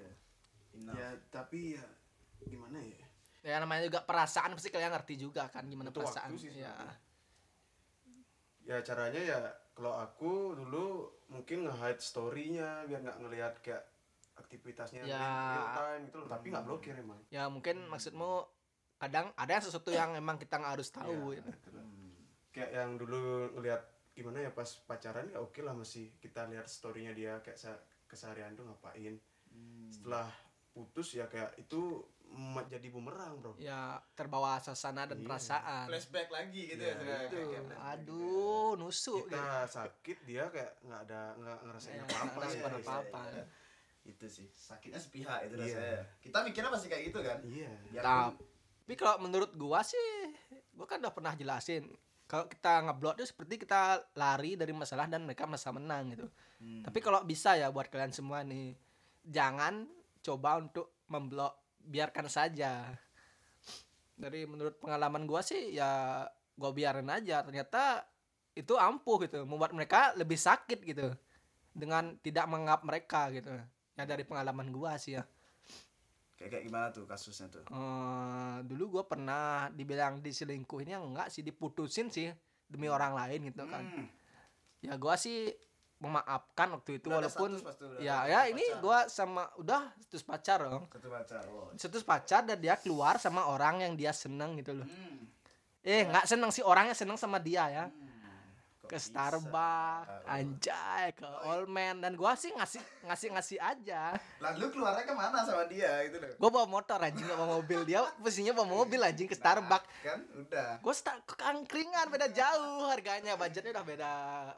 [0.94, 1.86] ya tapi ya
[2.46, 3.07] gimana ya
[3.42, 6.32] ya namanya juga perasaan pasti kalian ngerti juga kan gimana Butuh perasaan.
[6.32, 6.74] waktu sih ya.
[8.64, 9.40] ya caranya ya
[9.72, 10.86] kalau aku dulu
[11.30, 13.84] mungkin nge-hide story-nya biar nggak ngelihat kayak
[14.36, 15.18] aktivitasnya Ya.
[15.18, 16.28] real, time gitu loh.
[16.28, 17.20] Tapi nggak blokir emang.
[17.30, 18.46] Ya mungkin maksudmu
[18.98, 21.70] kadang ada yang sesuatu yang emang kita nggak harus tahu Ya, gitu.
[21.74, 21.86] lah.
[22.50, 23.22] kayak yang dulu
[23.54, 27.82] ngelihat gimana ya pas pacaran ya oke lah masih kita lihat story-nya dia kayak se-
[28.06, 29.22] keseharian tuh ngapain.
[29.88, 30.26] Setelah
[30.78, 32.06] putus ya kayak itu
[32.68, 35.26] jadi bumerang bro ya terbawa suasana dan Iya.
[35.26, 37.24] perasaan flashback lagi gitu Iya, ya sebenarnya.
[37.24, 39.74] Itu, Kayak- kayak- aduh nusuk kita gitu.
[39.74, 43.22] sakit dia kayak nggak ada nggak ngerasain Ya, apa apa nggak ngerasain apa-apa.
[43.32, 43.46] iya.
[44.06, 45.64] itu sih sakitnya sepihak itu Iya.
[45.66, 48.40] rasanya kita mikirnya pasti kayak gitu kan iya Biarpun-
[48.80, 50.08] tapi kalau menurut gua sih
[50.72, 51.84] gua kan udah pernah jelasin
[52.24, 53.82] kalau kita ngeblok itu seperti kita
[54.14, 56.82] lari dari masalah dan mereka merasa menang gitu Hmm.
[56.82, 58.76] tapi kalau bisa ya buat kalian semua nih
[59.24, 59.88] jangan
[60.24, 62.92] coba untuk memblok biarkan saja.
[64.18, 66.24] Dari menurut pengalaman gua sih ya
[66.58, 67.46] gua biarin aja.
[67.46, 68.06] Ternyata
[68.58, 71.14] itu ampuh gitu membuat mereka lebih sakit gitu
[71.72, 73.54] dengan tidak menganggap mereka gitu.
[73.98, 75.24] Ya dari pengalaman gua sih ya.
[76.38, 77.66] Kayak kayak gimana tuh kasusnya tuh?
[77.66, 82.30] Eh, dulu gue pernah dibilang diselingkuhin ya enggak sih diputusin sih
[82.70, 83.82] demi orang lain gitu kan.
[83.82, 84.08] Hmm.
[84.78, 85.50] ya gua sih
[85.98, 88.82] memaafkan waktu itu Udah walaupun status ya ya status ini pacar.
[88.86, 91.68] gua sama udah status pacar dong satu pacar oh.
[91.74, 95.26] status pacar dan dia keluar sama orang yang dia seneng gitu loh Hmm.
[95.82, 98.17] eh nggak seneng sih orangnya seneng sama dia ya Kok
[98.88, 99.12] ke bisa?
[99.12, 102.00] Starbucks anjay ke All Man.
[102.00, 104.16] Dan gua sih ngasih ngasih ngasih aja.
[104.40, 106.34] Lalu keluarnya ke mana sama dia gitu loh?
[106.40, 107.84] Gua bawa motor anjing nggak bawa mobil.
[107.84, 109.88] Dia posisinya bawa mobil anjing ke Starbucks.
[110.02, 110.80] kan udah.
[110.80, 113.36] Gue start kangkringan beda jauh harganya.
[113.36, 114.14] Budgetnya udah beda.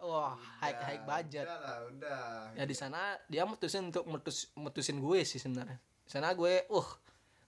[0.06, 1.50] Wah high high budget.
[1.50, 2.24] udah lah udah.
[2.54, 5.82] Ya di sana dia mutusin untuk mutus mutusin gue sih sebenarnya.
[5.82, 6.90] Di sana gue uh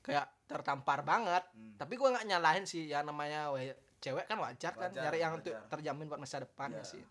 [0.01, 1.45] kayak tertampar banget.
[1.77, 5.33] Tapi gue nggak nyalahin sih ya namanya we, cewek kan wajar kan Wajar, nyari yang
[5.35, 5.69] untuk wajar.
[5.69, 6.83] terjamin buat masa depan ya Iya.
[6.83, 7.03] sih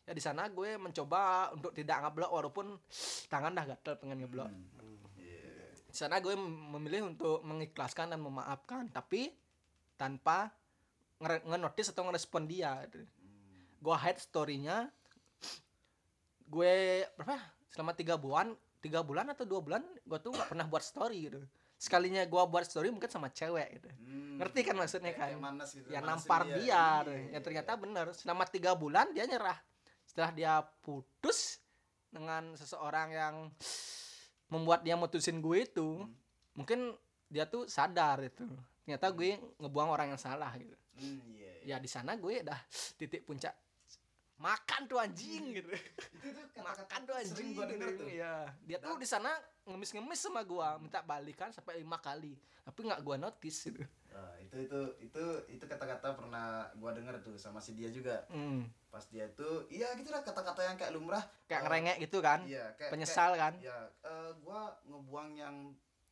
[0.00, 1.20] ya di sana gue mencoba
[1.52, 2.66] untuk tidak ngeblok walaupun
[3.26, 4.48] tangan dah gatel pengen ngeblok
[5.18, 5.68] Iya.
[5.84, 9.34] di sana gue memilih untuk mengikhlaskan dan memaafkan tapi
[9.94, 10.54] tanpa
[11.18, 13.02] nge- nge-notice atau ngerespon dia gitu.
[13.78, 14.86] gue hide storynya
[16.46, 16.72] gue
[17.14, 17.42] berapa ya?
[17.68, 21.42] selama tiga bulan tiga bulan atau dua bulan gue tuh nggak pernah buat story gitu
[21.78, 24.36] sekalinya gue buat story mungkin sama cewek gitu Hmm.
[24.36, 26.50] ngerti kan maksudnya Kayak- kan kayak manas gitu, ya nampar dia.
[26.52, 29.58] dia, Iya, ya iya, ternyata bener selama tiga bulan dia nyerah
[30.02, 31.62] setelah dia putus
[32.08, 33.34] dengan seseorang yang
[34.48, 36.10] membuat dia mutusin gue itu Hmm.
[36.52, 36.92] mungkin
[37.26, 38.42] dia tuh sadar itu
[38.80, 41.74] ternyata gue ngebuang orang yang salah gitu Hmm, iya, iya.
[41.74, 42.58] ya di sana gue dah
[42.96, 43.54] titik puncak
[44.36, 45.70] makan tuh anjing gitu
[46.24, 48.00] Itu tuh makan tuh anjing sering gua denger gitu.
[48.00, 48.08] tuh.
[48.08, 48.34] Iya.
[48.62, 49.30] dia tuh di sana
[49.68, 54.66] ngemis-ngemis sama gua minta balikan sampai lima kali tapi nggak gua notice gitu Nah, itu
[54.66, 58.26] itu itu itu kata-kata pernah gua denger tuh sama si dia juga.
[58.26, 58.66] Hmm.
[58.90, 61.22] Pas dia itu iya gitu lah kata-kata yang kayak lumrah.
[61.46, 65.56] kayak Eh, ngerengek gitu kan Iya, kayak penyesal kayak, kan Ya, eh, gua ngebuang yang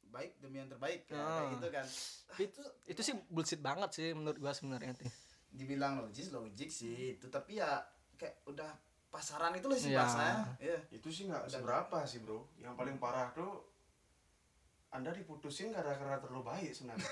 [0.06, 1.34] baik demi yang terbaik kayak, Ah.
[1.34, 1.86] kayak gitu kan.
[2.38, 5.10] Itu itu sih bullshit banget sih menurut gua sebenarnya tuh
[5.50, 7.80] dibilang logis logik sih itu tapi ya
[8.14, 8.70] kayak udah
[9.08, 10.00] pasaran itu loh sih Iya.
[10.00, 10.36] bahasanya.
[10.58, 10.78] Iya.
[10.90, 13.64] itu sih nggak seberapa sih bro yang paling parah tuh
[14.88, 17.04] anda diputusin gara-gara terlalu baik sebenarnya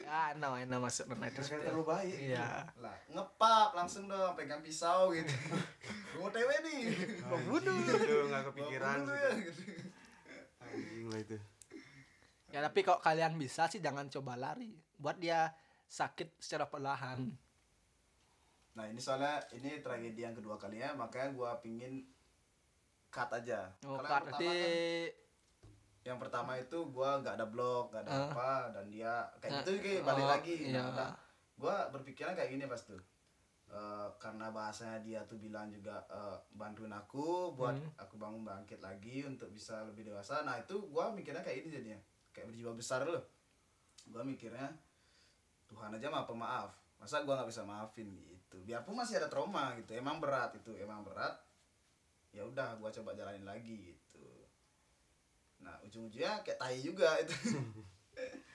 [0.00, 4.60] ya no no masuk no itu gara-gara terlalu baik iya Lah, ngepap langsung dong pegang
[4.60, 5.28] pisau gitu.
[6.16, 6.82] Mau tewe nih.
[7.22, 9.12] mau bunuh itu nggak kepikiran gitu.
[9.12, 9.62] ya, gitu.
[10.58, 11.36] anjing lah itu
[12.48, 15.52] ya tapi kalau kalian bisa sih jangan coba lari buat dia
[15.86, 17.28] sakit secara perlahan
[18.78, 22.06] Nah ini soalnya ini tragedi yang kedua kalinya makanya gua pingin
[23.10, 23.66] cut aja.
[23.82, 25.12] oh Kalau yang Kak, pertama kan-
[26.00, 28.22] yang pertama itu gua nggak ada blog, nggak ada Ah.
[28.30, 30.56] apa dan dia kayak gitu kayak balik oh, lagi.
[30.64, 30.78] iya.
[30.78, 31.10] Nah, udah.
[31.58, 33.02] gua berpikirnya kayak gini pas tuh.
[33.68, 37.90] Eh, karena bahasanya dia tuh bilang juga eh, bantuin aku buat Hmm.
[37.98, 40.40] aku bangun bangkit lagi untuk bisa lebih dewasa.
[40.40, 41.98] Nah itu gua mikirnya kayak ini jadinya
[42.30, 43.26] kayak berjiwa besar loh.
[44.06, 44.70] Gua mikirnya
[45.66, 46.70] Tuhan aja maaf pemaaf.
[46.96, 48.37] Masa gua nggak bisa maafin gitu.
[48.56, 49.92] Biarpun masih ada trauma gitu.
[49.92, 51.36] Emang berat itu, emang berat.
[52.32, 54.24] Ya udah gua coba jalanin lagi gitu.
[55.60, 57.36] Nah, ujung-ujungnya kayak tai juga itu.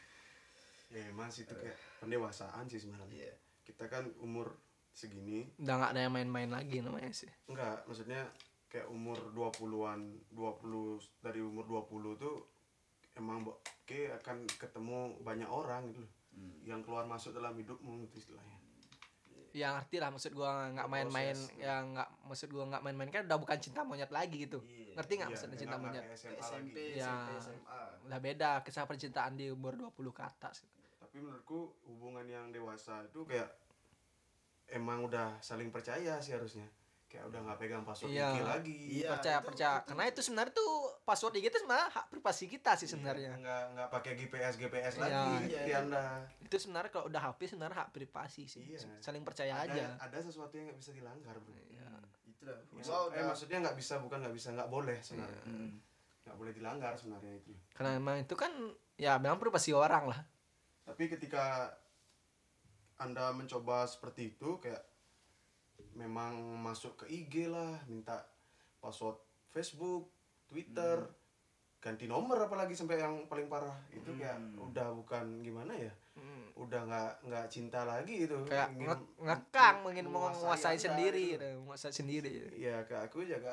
[0.94, 3.36] ya emang sih itu kayak pendewasaan sih sebenarnya Iya.
[3.66, 4.54] kita kan umur
[4.94, 8.22] segini udah nggak ada yang main-main lagi namanya sih enggak maksudnya
[8.70, 12.46] kayak umur 20-an 20 dari umur 20 tuh
[13.18, 13.42] emang
[13.90, 16.50] kayak akan ketemu banyak orang gitu loh Hmm.
[16.66, 18.58] yang keluar masuk dalam hidupmu gitu istilahnya
[19.54, 21.62] ya ngerti lah maksud gua nggak main-main Proses.
[21.62, 24.98] ya nggak maksud gua nggak main-main kan udah bukan cinta monyet lagi gitu Iya.
[24.98, 26.78] ngerti nggak Iya, maksudnya cinta monyet SMA SMP.
[26.94, 27.06] Ya.
[27.08, 27.82] SMP, SMA.
[28.04, 30.66] udah beda kisah percintaan di umur 20 ke atas
[30.98, 33.54] tapi menurutku hubungan yang dewasa itu kayak
[34.68, 36.66] emang udah saling percaya sih harusnya
[37.14, 38.26] kayak udah nggak pegang password Iya.
[38.26, 38.78] IG lagi.
[38.96, 39.76] Iya, percaya itu- percaya.
[39.76, 43.32] Itu- karena itu sebenarnya tuh password IG itu sebenarnya hak privasi kita sih sebenarnya.
[43.32, 45.02] Iya, nggak nggak pakai GPS GPS Iya.
[45.04, 46.04] lagi Iya, di itu- anda
[46.42, 48.66] itu sebenarnya kalau udah HP sebenarnya hak privasi sih.
[48.68, 48.98] Iya.
[48.98, 49.86] saling percaya ada aja.
[50.00, 51.54] ada sesuatu yang nggak bisa dilanggar bro.
[51.70, 51.90] Iya.
[52.26, 52.58] Itu dah.
[52.72, 55.44] Maksud- Gua eh udah maksudnya nggak bisa bukan nggak bisa nggak boleh sebenarnya.
[55.46, 55.72] Hmm.
[56.24, 57.52] nggak boleh dilanggar sebenarnya itu.
[57.70, 58.48] Karena emang itu kan
[58.96, 60.24] ya memang privasi orang lah.
[60.82, 61.76] Tapi ketika
[62.96, 64.80] anda mencoba seperti itu kayak
[65.96, 68.26] memang masuk ke IG lah minta
[68.78, 69.18] password
[69.50, 70.10] Facebook
[70.46, 71.06] Twitter
[71.78, 73.76] ganti nomor apalagi sampai yang paling parah.
[73.90, 74.66] Itu kayak Hmm.
[74.66, 75.92] udah bukan gimana ya
[76.54, 78.38] udah nggak nggak cinta lagi itu.
[78.46, 81.34] Kayak Ingin nge- ngekang ingin menguasai menguasai sendiri gitu.
[81.36, 82.34] gitu, menguasai sendiri.
[82.56, 83.52] Ya ke aku jaga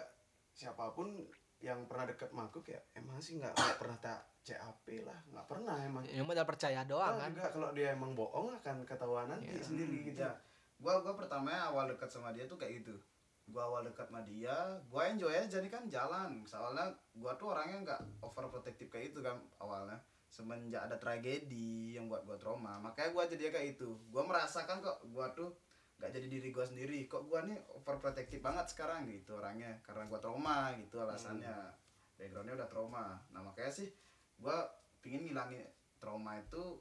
[0.53, 1.11] siapa pun
[1.59, 5.77] yang pernah deket sama aku kayak emang sih nggak pernah tak CAP lah nggak pernah
[5.81, 6.05] emang.
[6.05, 7.31] Yang modal percaya doang Tahu kan?
[7.31, 9.65] juga kalau dia emang bohong akan ketahuan nanti Iya.
[9.65, 10.21] sendiri gitu.
[10.21, 10.33] Ya,
[10.81, 12.97] gua gua pertamanya awal dekat sama dia tuh kayak gitu.
[13.51, 14.57] Gua awal dekat sama dia,
[14.89, 16.43] gua enjoy aja jadi kan jalan.
[16.49, 20.01] Soalnya gua tuh orangnya nggak overprotective kayak itu kan awalnya.
[20.31, 23.93] Semenjak ada tragedi yang buat gua trauma, makanya gua jadi kayak itu.
[24.09, 25.53] Gua merasakan kok gua tuh
[26.01, 27.05] nggak jadi diri gua sendiri.
[27.11, 31.77] Kok gua nih overprotective banget sekarang gitu orangnya karena gua trauma gitu alasannya.
[32.17, 33.21] Backgroundnya udah trauma.
[33.35, 33.91] Nah makanya sih
[34.39, 34.65] gua
[35.03, 35.67] pingin ngilangin
[36.01, 36.81] trauma itu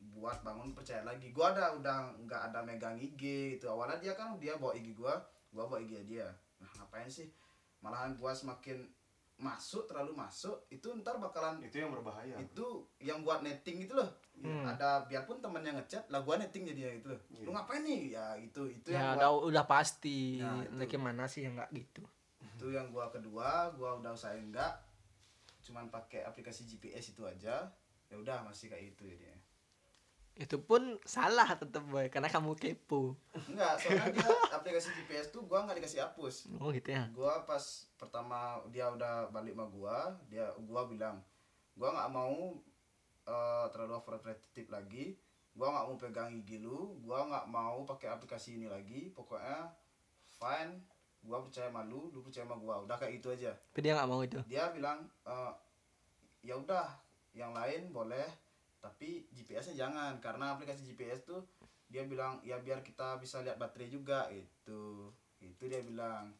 [0.00, 1.32] buat bangun percaya lagi.
[1.32, 3.66] Gua ada udah nggak ada megang IG itu.
[3.68, 5.16] Awalnya dia kan dia bawa IG gua
[5.52, 6.28] gua bawa IG dia.
[6.60, 7.32] Nah ngapain sih?
[7.80, 8.84] Malahan gua semakin
[9.36, 12.36] masuk terlalu masuk itu ntar bakalan itu yang berbahaya.
[12.40, 14.08] Itu yang buat netting itu loh.
[14.36, 14.68] Hmm.
[14.68, 17.20] ada biarpun temennya ngechat lah gua netting jadi gitu loh.
[17.32, 17.44] Iya.
[17.48, 18.00] lu ngapain nih?
[18.12, 20.44] Ya itu itu ya yang udah gua, udah pasti.
[20.44, 20.76] Nah, itu.
[20.76, 22.04] Nah, gimana sih yang nggak gitu?
[22.44, 24.76] Itu yang gua kedua gua udah usahain enggak
[25.66, 27.64] cuman pakai aplikasi GPS itu aja.
[28.06, 29.35] Ya udah masih kayak itu ya dia
[30.36, 33.16] itu pun salah tetep boy karena kamu kepo.
[33.48, 34.28] Enggak soalnya dia
[34.60, 36.52] aplikasi GPS tuh gua nggak dikasih hapus.
[36.60, 37.08] Oh gitu ya?
[37.16, 41.24] Gua pas pertama dia udah balik sama gua dia gua bilang
[41.72, 42.52] gua nggak mau
[43.24, 45.16] eh, terlalu overprotective lagi.
[45.56, 47.00] Gua nggak mau pegang IG lu.
[47.00, 49.08] Gua nggak mau pakai aplikasi ini lagi.
[49.16, 49.72] Pokoknya
[50.36, 50.84] fine.
[51.24, 52.84] Gua percaya sama lu lu percaya sama gua.
[52.84, 53.56] Udah kayak gitu aja.
[53.72, 54.36] Tapi dia nggak mau itu?
[54.44, 55.52] Dia bilang "Eh,
[56.44, 56.92] ya udah
[57.32, 58.28] yang lain boleh
[58.86, 61.42] tapi GPS-nya jangan karena aplikasi GPS tuh
[61.86, 66.30] dia bilang ya biar kita bisa lihat baterai juga itu itu dia bilang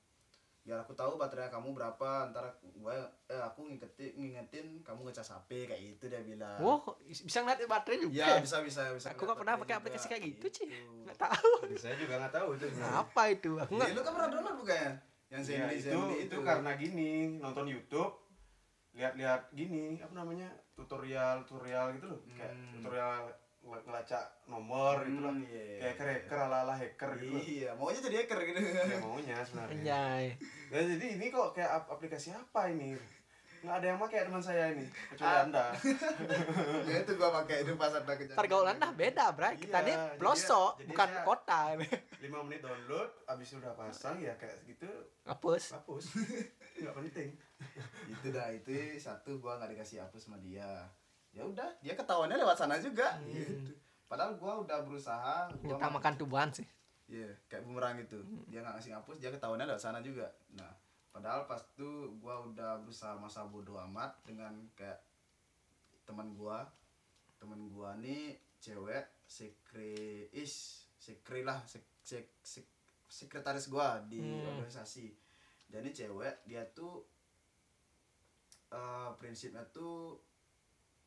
[0.63, 2.91] biar aku tahu baterai kamu berapa ntar gua
[3.31, 8.03] eh, aku ngingetin ngingetin kamu ngecas HP kayak gitu dia bilang kok bisa ngeliat baterai
[8.03, 8.15] juga.
[8.17, 10.67] ya bisa bisa bisa Aku nggak pernah pakai aplikasi kayak gitu, Ci.
[10.67, 11.07] Itu.
[11.07, 11.51] Nggak tahu.
[11.79, 13.51] saya juga nggak tahu itu Apa itu?
[13.55, 13.91] Aku Ya, nggak.
[13.95, 14.91] lu kan pernah download bukannya
[15.27, 18.13] yang Ya, Zenly itu, Zenly itu karena gini nonton YouTube
[18.91, 22.73] lihat-lihat gini apa namanya tutorial tutorial gitu loh kayak Hmm.
[22.77, 23.13] tutorial
[23.65, 25.65] ngel- ngelacak nomor gitu loh Hmm, iya.
[25.81, 27.43] kayak hacker hacker ala ala hacker gitu loh.
[27.43, 30.25] iya maunya jadi hacker gitu ya maunya sebenarnya Anjay.
[30.69, 32.93] Ya, jadi ini kok kayak ap- aplikasi apa ini
[33.57, 35.43] nggak ada yang pakai teman saya ini kecuali Ah.
[35.43, 35.65] anda
[36.87, 39.57] ya itu gua pakai itu pas ada kejadian Pergaulan dah beda, Bray.
[39.57, 41.61] Kita Iya, nih jadi pelosok, ya- jadi bukan saya- kota.
[42.19, 44.87] lima menit download abis udah pasang ya kayak gitu
[45.25, 45.73] Hapus.
[45.73, 46.05] hapus
[46.77, 47.29] nggak penting
[48.13, 50.85] itu dah itu satu gua nggak dikasih hapus sama dia
[51.31, 53.73] ya udah dia ketahuannya lewat sana juga gitu.
[54.07, 56.65] padahal gua udah berusaha gua makan tubuhan sih.
[57.07, 58.19] Iya, kayak bumerang gitu.
[58.51, 60.27] Dia nggak ngasih hapus, dia ketahuannya lewat sana juga.
[60.59, 60.75] Nah,
[61.15, 61.87] padahal pas itu
[62.19, 64.99] gua udah berusaha masa bodoh amat dengan kayak
[66.03, 66.67] teman gua.
[67.39, 72.75] Teman gua nih cewek sekre is sekre lah sek, sek, sek-
[73.07, 74.59] sekretaris gua di Hmm.
[74.59, 75.15] organisasi.
[75.71, 77.07] Ini cewek, dia tuh
[78.73, 80.19] eh, prinsipnya tuh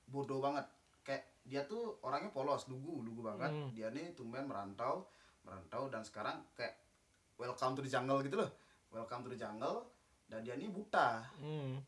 [0.09, 0.65] bodoh banget.
[1.05, 3.49] Kayak dia tuh orangnya polos, lugu, lugu banget.
[3.49, 3.69] Hmm.
[3.73, 5.09] Dia nih tumben merantau,
[5.45, 6.77] merantau dan sekarang kayak
[7.39, 8.51] welcome to the jungle gitu loh.
[8.89, 9.89] Welcome to the jungle
[10.29, 11.25] dan dia nih buta.
[11.41, 11.81] Hmm.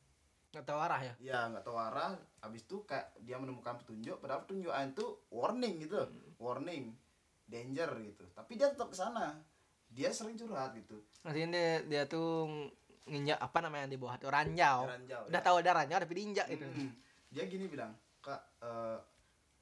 [0.51, 1.13] Nggak tahu arah ya.
[1.21, 2.11] Ya nggak tahu arah.
[2.41, 6.09] Habis itu kayak dia menemukan petunjuk, padahal petunjukan itu warning gitu, loh.
[6.41, 6.91] warning,
[7.45, 8.25] danger gitu.
[8.33, 9.37] Tapi dia tetap ke sana.
[9.91, 10.97] Dia sering curhat gitu.
[11.21, 12.47] Artinya dia, dia tuh
[13.07, 14.85] nginjak apa namanya yang di bawah tuh ranjau.
[14.85, 15.45] Ranjau, Udah ya.
[15.45, 16.65] tahu ada ranjau tapi diinjak gitu.
[16.65, 16.91] Mm.
[17.31, 18.97] Dia gini bilang, kak eh,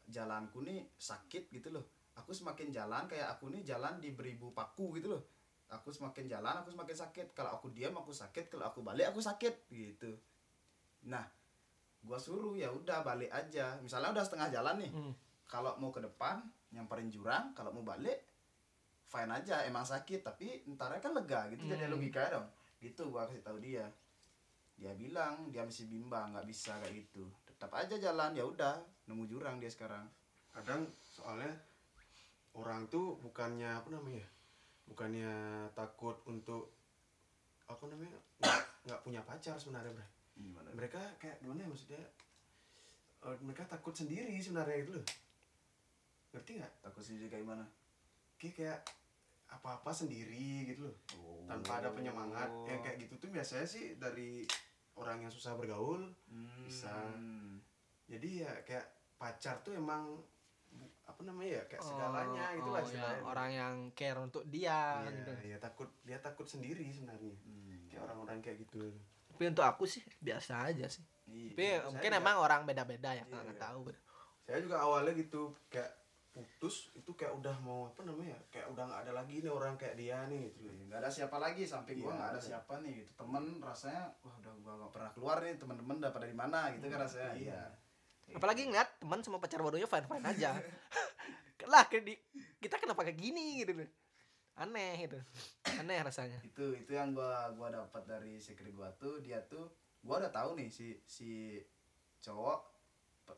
[0.07, 1.85] jalanku nih sakit gitu loh.
[2.19, 5.23] Aku semakin jalan kayak aku nih jalan di beribu paku gitu loh.
[5.69, 7.27] Aku semakin jalan aku semakin sakit.
[7.31, 10.11] Kalau aku diam aku sakit, kalau aku balik aku sakit gitu.
[11.07, 11.23] Nah,
[12.01, 13.77] gua suruh ya udah balik aja.
[13.79, 14.91] Misalnya udah setengah jalan nih.
[14.91, 15.13] Hmm.
[15.45, 18.19] Kalau mau ke depan nyamperin jurang, kalau mau balik
[19.09, 21.97] fine aja emang sakit tapi ntarnya kan lega gitu jadi Hmm.
[21.97, 22.47] logikanya dong
[22.79, 23.85] gitu gua kasih tahu dia.
[24.79, 27.27] Dia bilang dia masih bimbang nggak bisa kayak gitu.
[27.43, 28.79] Tetap aja jalan ya udah
[29.11, 30.07] nemu jurang dia sekarang.
[30.55, 31.51] Kadang soalnya
[32.55, 34.25] orang tuh bukannya apa namanya
[34.89, 35.29] bukannya
[35.77, 36.73] takut untuk
[37.69, 38.17] apa namanya
[38.89, 40.07] nggak punya pacar sebenarnya bro
[40.39, 40.69] gimana?
[40.73, 42.03] Mereka kayak gimana ya maksudnya?
[43.19, 45.05] Eh, mereka takut sendiri sebenarnya gitu loh.
[46.33, 46.73] Ngerti nggak?
[46.81, 47.65] Takut sendiri kayak gimana?
[48.39, 48.79] Kayak kayak
[49.49, 51.45] apa-apa sendiri gitu loh Oh.
[51.45, 54.45] tanpa ada penyemangat yang kayak gitu tuh biasanya sih dari
[54.93, 56.05] orang yang susah bergaul
[56.61, 56.91] bisa.
[57.09, 57.57] Hmm.
[58.05, 60.21] jadi ya kayak pacar tuh emang
[61.03, 65.01] apa namanya ya kayak segalanya Oh, gitu oh, lah ya, orang yang care untuk dia
[65.01, 65.31] iya, gitu.
[65.43, 67.89] iya, takut dia takut sendiri sebenarnya Hmm.
[67.89, 68.93] kayak orang-orang kayak gitu
[69.29, 71.01] Tapi untuk aku sih biasa aja sih.
[71.25, 71.49] Iya.
[71.49, 73.61] Tapi saya mungkin juga- emang orang beda-beda ya, Iya, nggak iya.
[73.61, 73.81] tahu.
[74.41, 75.91] saya juga awalnya gitu kayak
[76.29, 79.97] putus itu kayak udah mau apa namanya kayak udah nggak ada lagi nih orang kayak
[79.97, 82.93] dia nih gitu Iya, nggak ada siapa lagi samping gua Iya, nggak ada siapa nih
[83.01, 86.59] gitu temen rasanya wah udah gua nggak pernah keluar nih teman-teman udah pada di mana
[86.71, 87.61] gitu kan rasanya Iya.
[88.29, 90.53] iya Apalagi ngeliat teman sama pacar barunya fine-fine aja.
[91.73, 92.21] lah di-
[92.61, 93.89] kita kenapa kayak gini gitu loh.
[94.53, 95.17] Aneh gitu.
[95.81, 96.37] Aneh rasanya.
[96.45, 99.65] itu itu yang gua gua dapat dari sekre gua tuh dia tuh
[100.05, 101.57] gua udah tahu nih si si
[102.21, 102.61] cowok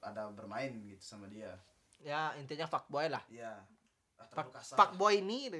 [0.03, 1.55] ada bermain gitu sama dia
[2.01, 3.21] Ya intinya fuckboy lah.
[3.29, 3.61] iya.
[4.17, 4.75] Ah, Fuck, terlalu kasar.
[4.77, 5.59] fuckboy ini gitu.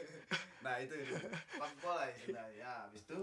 [0.64, 0.94] nah itu
[1.54, 3.18] fuckboy lah istilah ya habis itu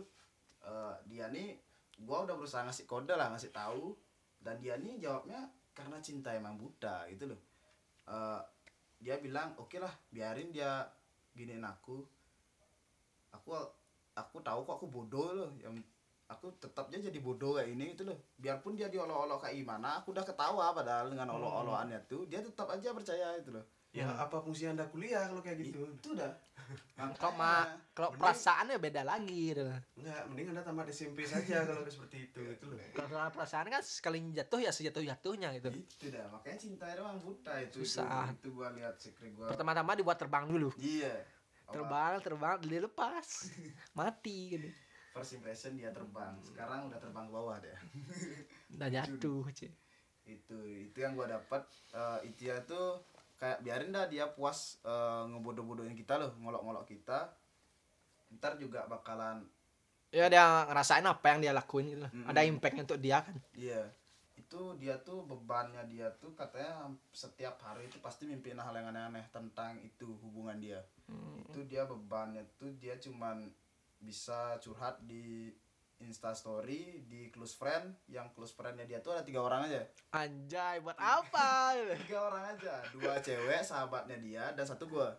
[0.62, 1.58] eh, dia nih
[2.02, 3.96] gua udah berusaha ngasih kode lah ngasih tahu.
[4.42, 5.38] Dan dia nih jawabnya
[5.72, 7.42] karena cinta emang buta gitu loh.
[8.10, 8.42] Eh,
[9.02, 10.86] dia bilang oke lah biarin dia
[11.34, 12.04] giniin aku.
[13.32, 13.56] Aku
[14.12, 15.72] aku tahu kok aku bodoh loh yang
[16.32, 20.16] aku tetap aja jadi bodoh kayak ini gitu loh biarpun dia diolok-olok kayak gimana aku
[20.16, 24.72] udah ketawa padahal dengan olok-olokannya tuh dia tetap aja percaya itu loh ya apa fungsi
[24.72, 26.32] anda kuliah kalau kayak gitu itu dah
[27.20, 29.66] Kalau ma kalau perasaannya beda lagi gitu.
[30.00, 34.24] Enggak, mending anda tamat SMP saja kalau seperti itu gitu loh Kalau perasaan kan sekali
[34.32, 35.68] jatuh ya sejatuh-jatuhnya gitu.
[35.74, 38.32] itu dah makanya cinta itu emang buta itu Susah.
[38.32, 38.96] itu, itu gua lihat
[39.36, 40.72] gua Pertama-tama dibuat terbang dulu.
[40.80, 41.12] iya
[41.72, 43.28] Terbang, terbang, dilepas.
[43.98, 44.70] Mati gitu.
[45.12, 46.34] First impression dia terbang.
[46.44, 47.76] Sekarang udah terbang ke bawah deh
[48.76, 49.68] Udah jatuh, Ci.
[50.24, 50.58] itu
[50.88, 53.04] itu yang gua dapat Eh, itu ya tuh
[53.36, 57.36] kayak biarin dah dia puas eh, ngebodoh-bodohin kita loh ngolok-ngolok kita.
[58.32, 59.44] Ntar juga bakalan
[60.12, 62.12] ya dia ngerasain apa yang dia lakuin gitu loh.
[62.12, 62.28] Mm-mm.
[62.28, 63.36] ada impactnya untuk dia kan?
[63.56, 63.88] Iya,
[64.36, 69.24] itu dia tuh bebannya dia tuh katanya setiap hari itu pasti mimpiin hal yang aneh-aneh
[69.32, 70.84] tentang itu hubungan dia.
[71.48, 73.48] Itu dia bebannya tuh dia cuman
[74.02, 75.54] bisa curhat di
[76.02, 79.86] Insta Story di close friend yang close friendnya dia tuh ada tiga orang aja.
[80.12, 81.78] Anjay buat apa?
[82.02, 82.82] Tiga orang aja.
[82.90, 85.14] Dua cewek sahabatnya dia dan satu gua.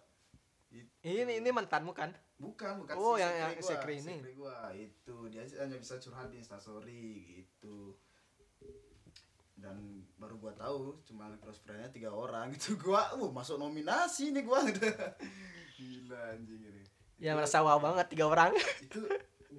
[0.73, 0.91] Itu.
[1.05, 2.11] ini ini mantanmu kan?
[2.35, 4.15] Bukan bukan Oh, si yang- yang gua, secret ini.
[4.19, 4.57] secret gua.
[4.75, 7.05] Itu dia hanya bisa curhat di instastory
[7.39, 7.95] gitu.
[9.55, 9.79] Dan
[10.19, 12.75] baru gua tahu cuma close friendnya tiga orang gitu.
[12.75, 14.67] Gua uh masuk nominasi nih gua.
[15.79, 16.83] Gila anjing ini
[17.23, 18.51] ya merasa wow banget tiga orang.
[18.83, 19.07] Itu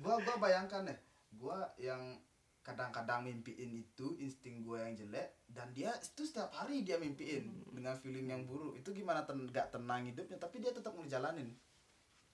[0.03, 0.99] gua gua bayangkan deh.
[1.39, 2.19] Gua yang
[2.59, 7.95] kadang-kadang mimpiin itu insting gua yang jelek dan dia itu setiap hari dia mimpiin dengan
[8.03, 8.75] feeling yang buruk.
[8.75, 11.55] Itu gimana ten gak tenang hidupnya tapi dia tetap ngejalanin.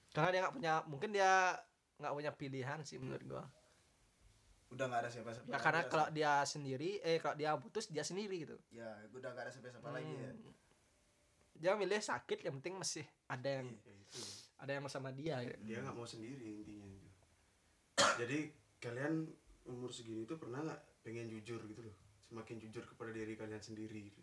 [0.10, 1.54] Karena dia nggak punya mungkin dia
[2.02, 3.46] nggak punya pilihan sih menurut gua.
[4.74, 5.90] Udah nggak ada siapa-siapa ya karena lah.
[5.90, 8.58] kalau dia sendiri eh kalau dia putus dia sendiri gitu.
[8.74, 10.34] Ya udah gak ada siapa-siapa lagi ya.
[10.34, 10.54] Hmm.
[11.60, 14.39] dia milih sakit yang penting masih ada yang Ya itu.
[14.60, 15.56] Ada yang sama dia gitu.
[15.66, 17.10] Dia nggak mau sendiri intinya itu.
[18.20, 18.40] Jadi
[18.80, 19.28] kalian
[19.66, 21.96] umur segini tuh pernah nggak pengen jujur gitu loh?
[22.22, 24.22] Semakin jujur kepada diri kalian sendiri gitu.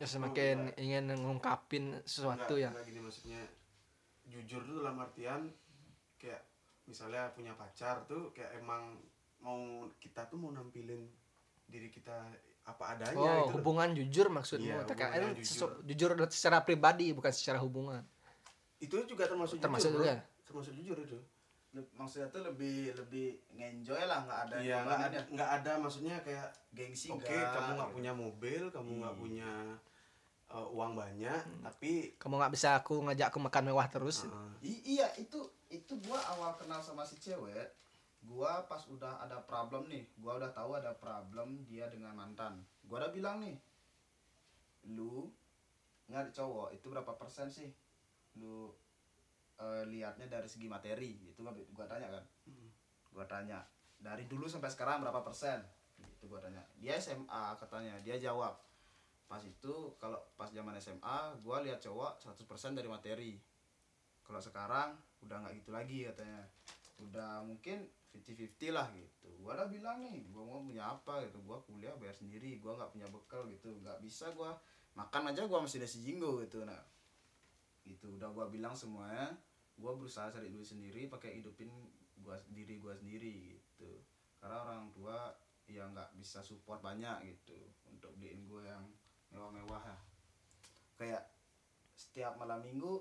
[0.00, 3.42] ya semakin ingin ngungkapin sesuatu ya nggak gini maksudnya
[4.24, 5.52] jujur tuh dalam artian
[6.16, 6.40] kayak
[6.88, 8.96] misalnya punya pacar tuh kayak emang
[9.44, 9.60] mau
[10.00, 11.04] kita tuh mau nampilin
[11.68, 12.16] diri kita
[12.64, 13.48] apa adanya oh gitu loh.
[13.60, 15.70] hubungan jujur maksudmu Iya, TKN hubungan jujur.
[15.84, 16.10] jujur.
[16.16, 18.00] jujur secara pribadi bukan secara hubungan
[18.80, 20.04] itu juga termasuk Termasuk jujur, bro.
[20.04, 20.16] juga.
[20.42, 21.18] termasuk jujur itu
[21.94, 26.50] maksudnya tuh lebih lebih ngenjoy lah nggak ada iya nggak ada nggak ada maksudnya kayak
[26.70, 27.96] gengsi oke nggak, kamu nggak gitu.
[27.96, 29.20] punya mobil kamu nggak Iya.
[29.22, 29.50] punya
[30.50, 31.62] uh, uang banyak Hmm.
[31.62, 35.94] tapi kamu nggak bisa aku ngajak aku makan mewah terus uh, I- iya itu itu
[36.02, 37.70] gua awal kenal sama si cewek
[38.20, 42.98] gua pas udah ada problem nih gua udah tahu ada problem dia dengan mantan gua
[42.98, 43.54] udah bilang nih
[44.90, 45.30] lu
[46.06, 47.70] nggak cowok itu berapa persen sih
[48.38, 48.70] lu
[49.58, 51.18] eh, lihatnya dari segi materi.
[51.30, 52.24] Itu gua, gua tanya kan.
[53.10, 53.58] Gua tanya
[54.00, 55.60] dari dulu sampai sekarang berapa persen?
[56.00, 56.64] Itu gua tanya.
[56.80, 58.00] Dia SMA katanya.
[58.00, 58.56] Dia jawab
[59.30, 63.32] pas itu kalau pas zaman SMA gua lihat cowok 100% dari materi.
[64.24, 66.42] Kalau sekarang udah nggak gitu lagi katanya.
[67.00, 69.28] Udah mungkin 50-50 lah gitu.
[69.44, 71.22] Gua udah bilang nih gua mau punya apa?
[71.28, 71.38] Gitu.
[71.44, 73.70] Gua kuliah bayar sendiri gua nggak punya bekal gitu.
[73.84, 74.56] Nggak bisa gua.
[74.96, 76.64] Makan aja gua masih nasi jinggo gitu.
[76.64, 76.80] Nah
[77.90, 78.14] gitu.
[78.14, 79.34] Udah gua bilang semuanya
[79.80, 81.70] gua berusaha cari duit sendiri pakai hidupin
[82.20, 84.00] gua diri gua sendiri gitu.
[84.38, 85.34] Karena orang tua
[85.70, 87.58] ya nggak bisa support banyak gitu
[87.90, 88.84] untuk beliin gua yang
[89.30, 89.82] mewah-mewah.
[89.82, 89.98] Ya
[91.00, 91.22] kayak
[91.96, 93.00] setiap malam minggu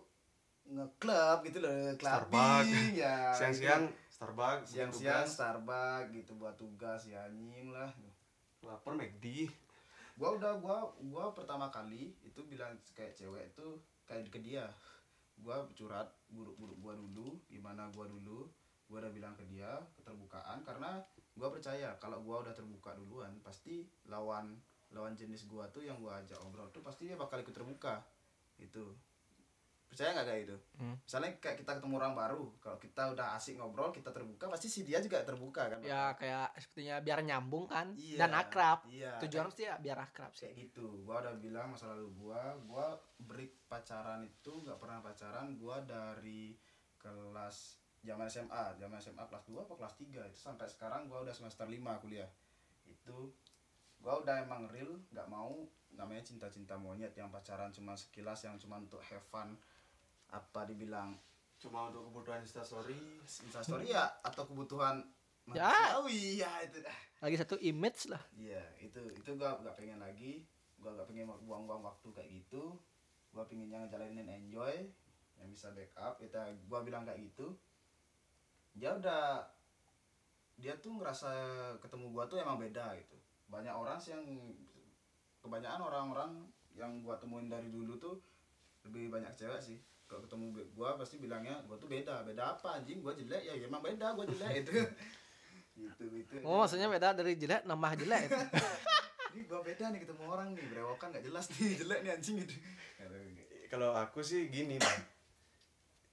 [0.70, 2.00] ngeklub gitu loh Starbucks.
[2.00, 4.16] clubbing ya siang-siang gitu.
[4.16, 7.92] Starbucks siang-siang Starbucks gitu buat tugas ya anjing lah.
[8.64, 9.52] Lapar McD
[10.16, 10.78] gua udah gua
[11.12, 13.68] gua pertama kali itu bilang kayak cewek itu
[14.10, 14.66] kayak ke dia
[15.40, 18.50] gua curhat buruk-buruk gua dulu gimana gua dulu?
[18.90, 19.70] Gua udah bilang ke dia
[20.02, 20.98] keterbukaan karena
[21.38, 24.58] gua percaya kalau gua udah terbuka duluan pasti lawan
[24.90, 28.02] lawan jenis gua tuh yang gua ajak ngobrol tuh pasti dia bakal ikut terbuka
[28.58, 28.90] itu
[29.90, 30.58] percaya nggak kayak gitu?
[30.78, 30.96] Hmm.
[31.02, 34.86] misalnya kayak kita ketemu orang baru kalau kita udah asik ngobrol kita terbuka pasti si
[34.86, 38.86] dia juga terbuka kan ya kayak sepertinya biar nyambung kan Iya, dan akrab.
[38.88, 39.18] iya.
[39.18, 40.46] tujuan mesti ya biar akrab sih.
[40.46, 40.86] Kayak gitu.
[41.02, 42.88] Gua udah bilang masa lalu gua gua
[43.18, 46.54] break pacaran itu nggak pernah pacaran gua dari
[46.96, 47.58] kelas
[48.00, 51.66] zaman SMA zaman SMA kelas 2 apa kelas 3 itu sampai sekarang gua udah semester
[51.66, 52.30] 5 kuliah.
[52.86, 53.34] Itu
[53.98, 58.78] gua udah emang real nggak mau namanya cinta-cinta monyet yang pacaran cuma sekilas yang cuma
[58.78, 59.58] untuk have fun
[60.30, 61.18] apa dibilang
[61.60, 65.04] cuma untuk kebutuhan instastory instastory ya atau kebutuhan
[65.50, 65.66] Ya.
[65.66, 70.46] manusiawi ya itu dah lagi satu image lah Iya, itu itu gua nggak pengen lagi.
[70.78, 72.78] Gua nggak pengen buang-buang waktu kayak gitu.
[73.34, 74.86] Gua pengen yang ngejalanin enjoy,
[75.42, 76.22] yang bisa backup.
[76.22, 77.58] Kita gua bilang kayak gitu.
[78.78, 79.42] Dia udah
[80.56, 81.32] dia tuh ngerasa
[81.82, 83.18] ketemu gua tuh emang beda gitu.
[83.50, 84.24] Banyak orang sih yang
[85.42, 86.32] kebanyakan orang-orang
[86.78, 88.22] yang gua temuin dari dulu tuh
[88.86, 89.82] lebih banyak cewek sih.
[90.10, 92.26] Kalau ketemu gua pasti bilangnya gua tuh beda.
[92.26, 93.06] Beda apa anjing?
[93.06, 94.74] Gua jelek ya, ya emang beda gua jelek itu.
[95.80, 96.44] gitu gitu.
[96.44, 98.36] oh maksudnya beda dari jelek nambah jelek itu.
[99.32, 102.56] ini gua beda nih ketemu orang nih berewokan gak jelas nih jelek nih anjing gitu
[103.70, 105.02] kalau aku sih gini bang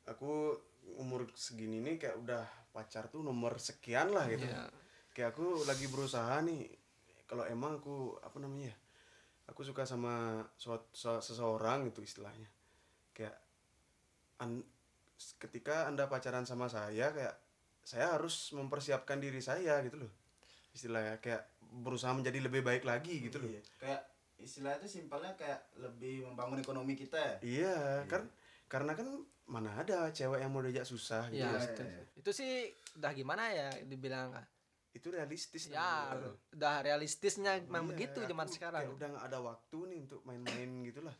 [0.07, 0.53] aku
[1.01, 4.69] umur segini nih kayak udah pacar tuh nomor sekian lah gitu Iya.
[5.17, 6.69] kayak aku lagi berusaha nih
[7.27, 8.77] kalau emang aku apa namanya ya,
[9.51, 10.45] aku suka sama
[10.95, 12.47] seseorang itu istilahnya
[13.17, 13.35] kayak
[14.39, 14.67] an-
[15.39, 17.35] ketika anda pacaran sama saya kayak
[17.81, 20.13] saya harus mempersiapkan diri saya gitu loh.
[20.71, 23.49] Istilahnya kayak berusaha menjadi lebih baik lagi gitu loh.
[23.49, 23.63] Iya.
[23.79, 24.01] kayak
[24.37, 27.35] istilahnya itu simpelnya kayak lebih membangun ekonomi kita ya?
[27.41, 27.77] Iya
[28.07, 28.29] kan
[28.67, 29.09] karena kan
[29.47, 32.05] mana ada cewek yang mau diajak susah gitu ya Iya, itu, iya, iya.
[32.15, 32.53] itu sih
[32.95, 34.35] udah gimana ya dibilang?
[34.91, 36.35] Itu realistis ya namanya.
[36.51, 38.83] udah realistisnya memang Iya, begitu zaman kayak sekarang.
[38.93, 41.17] udah nggak ada waktu nih untuk main-main gitulah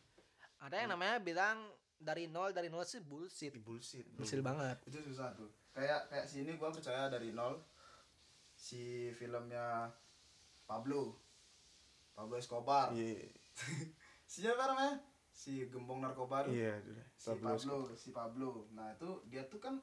[0.59, 1.57] ada yang namanya bilang
[1.97, 3.57] dari nol dari nol sih bullshit.
[3.59, 4.21] Bullshit bro.
[4.21, 4.77] bullshit banget.
[4.85, 5.49] Itu susah tuh.
[5.73, 7.57] Kayak kayak sini gua percaya dari nol
[8.57, 9.89] si filmnya
[10.65, 11.17] Pablo
[12.17, 12.93] Pablo Escobar.
[12.93, 13.29] Iya.
[14.31, 14.97] Siapa namanya?
[15.29, 16.53] Si gembong narkoba tuh.
[16.53, 16.81] Iya
[17.17, 18.49] si Pablo Pablo, si Pablo.
[18.73, 19.77] Nah itu dia tuh kan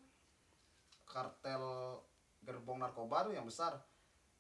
[1.07, 1.63] kartel
[2.43, 3.79] gerbong narkoba tuh yang besar.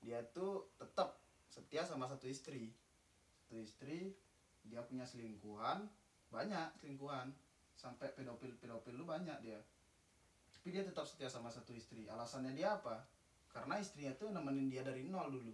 [0.03, 2.75] Dia tuh tetap setia sama satu istri.
[3.45, 4.14] Satu istri
[4.64, 5.85] dia punya selingkuhan
[6.33, 7.31] banyak selingkuhan
[7.75, 9.61] sampai pedofil pedofil lu banyak dia
[10.55, 13.05] tapi dia tetap setia sama satu istri alasannya dia apa
[13.53, 15.53] karena istrinya tuh nemenin dia dari nol dulu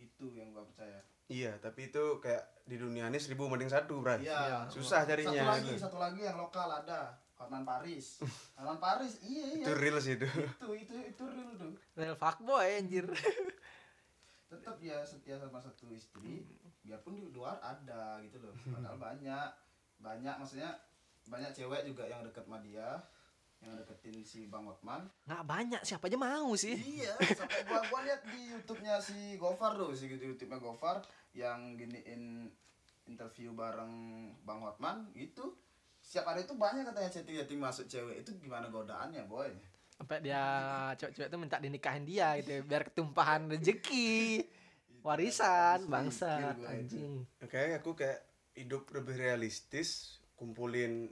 [0.00, 4.22] itu yang gua percaya Iya, tapi itu kayak di dunia ini seribu mending satu, Bray.
[4.22, 4.70] Iya.
[4.70, 5.42] Susah carinya.
[5.42, 5.82] Satu lagi, gitu.
[5.82, 7.18] satu lagi yang lokal ada.
[7.36, 8.22] Hotman Paris.
[8.56, 9.64] Hotman Paris, iya iya.
[9.66, 10.24] Itu real sih itu.
[10.24, 11.74] itu itu itu real tuh.
[11.98, 13.04] real fuckboy anjir
[14.50, 16.46] Tetap dia setia sama satu istri,
[16.86, 18.54] biarpun di luar ada gitu loh.
[18.70, 19.50] Padahal banyak
[19.98, 20.70] banyak maksudnya
[21.26, 23.02] banyak cewek juga yang deket sama dia,
[23.62, 25.06] yang deketin si Bang Hotman.
[25.26, 26.76] nggak banyak siapa aja mau sih.
[26.76, 31.02] Iya, sampai gua gua lihat di YouTube-nya si Gofar tuh, si YouTube-nya Gofar
[31.34, 32.48] yang giniin
[33.06, 33.92] interview bareng
[34.42, 35.54] Bang Hotman itu
[36.02, 38.22] setiap hari itu banyak katanya chatting-chatting masuk cewek.
[38.22, 39.50] Itu gimana godaannya boy?
[39.96, 40.42] Sampai dia
[40.94, 44.44] cewek-cewek tuh minta dinikahin dia gitu biar ketumpahan rezeki.
[45.06, 46.66] Warisan Asli, bangsa itu.
[46.66, 47.12] anjing.
[47.46, 48.26] Kayak aku kayak
[48.58, 51.10] hidup lebih realistis, kumpulin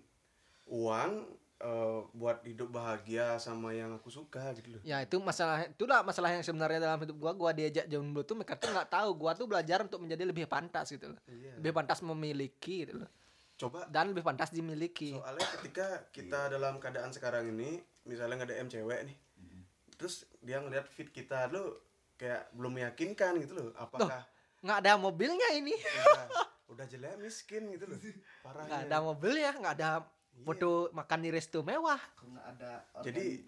[0.66, 1.12] uang
[1.56, 4.82] eh, buat hidup bahagia sama yang aku suka gitu loh.
[4.82, 8.54] ya itu masalah itulah masalah yang sebenarnya dalam hidup gua gua diajak jomblo tuh mereka
[8.54, 11.56] tuh nggak tahu gua tuh belajar untuk menjadi lebih pantas gitu loh Iya.
[11.56, 13.10] lebih pantas memiliki gitu loh
[13.54, 18.66] Coba dan lebih pantas dimiliki soalnya ketika kita dalam keadaan sekarang ini, misalnya nge DM
[18.68, 19.16] cewek nih,
[19.94, 21.70] terus dia ngeliat fit kita lu
[22.18, 23.70] kayak belum meyakinkan gitu loh.
[23.78, 24.26] Apakah
[24.64, 25.76] nggak ada mobilnya ini.
[25.76, 26.26] Udah,
[26.72, 27.98] udah jelek miskin gitu loh.
[28.40, 28.64] Parahnya.
[28.66, 29.90] nggak ada mobil ya nggak ada
[30.40, 32.00] foto makan di resto mewah.
[32.18, 33.40] Nggak ada organ- Jadi-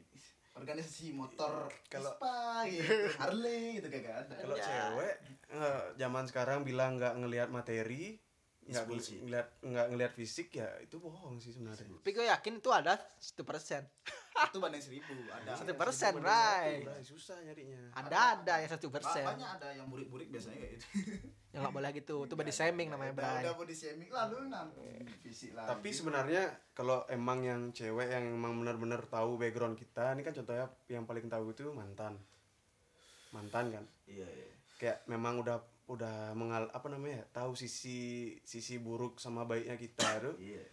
[0.53, 4.35] organisasi motor Kalau- Vespa gitu Harley gitu kayak gak ada.
[4.39, 5.15] Kalau cewek
[5.49, 8.17] eh, zaman sekarang bilang nggak ngelihat materi
[8.67, 8.85] nggak
[9.23, 11.87] ngelihat nggak ngelihat fisik ya itu bohong sih sebenarnya.
[11.87, 13.87] Tapi gue yakin itu ada satu persen.
[14.53, 15.57] Itu banding seribu ada.
[15.57, 16.13] Satu persen.
[16.21, 16.61] Udah,
[17.01, 17.89] susah nyarinya.
[17.97, 19.25] Ada ada yang satu persen.
[19.25, 20.87] Banyak ada yang burik-burik biasanya kayak gitu.
[21.57, 22.17] Yang nggak boleh gitu.
[22.29, 27.09] Itu body shaming namanya Bray udah body shaming lalu nanti fisik lagi tapi sebenarnya kalau
[27.09, 31.57] emang yang cewek yang emang benar-benar tahu background kita ini kan contohnya yang paling tahu
[31.57, 32.21] itu mantan.
[33.33, 33.85] Mantan kan?
[34.05, 34.49] Iya iya.
[34.77, 40.09] Kayak memang udah udah mengal apa namanya ya, tahu sisi sisi buruk sama baiknya kita
[40.25, 40.35] tuh.
[40.39, 40.65] Iya.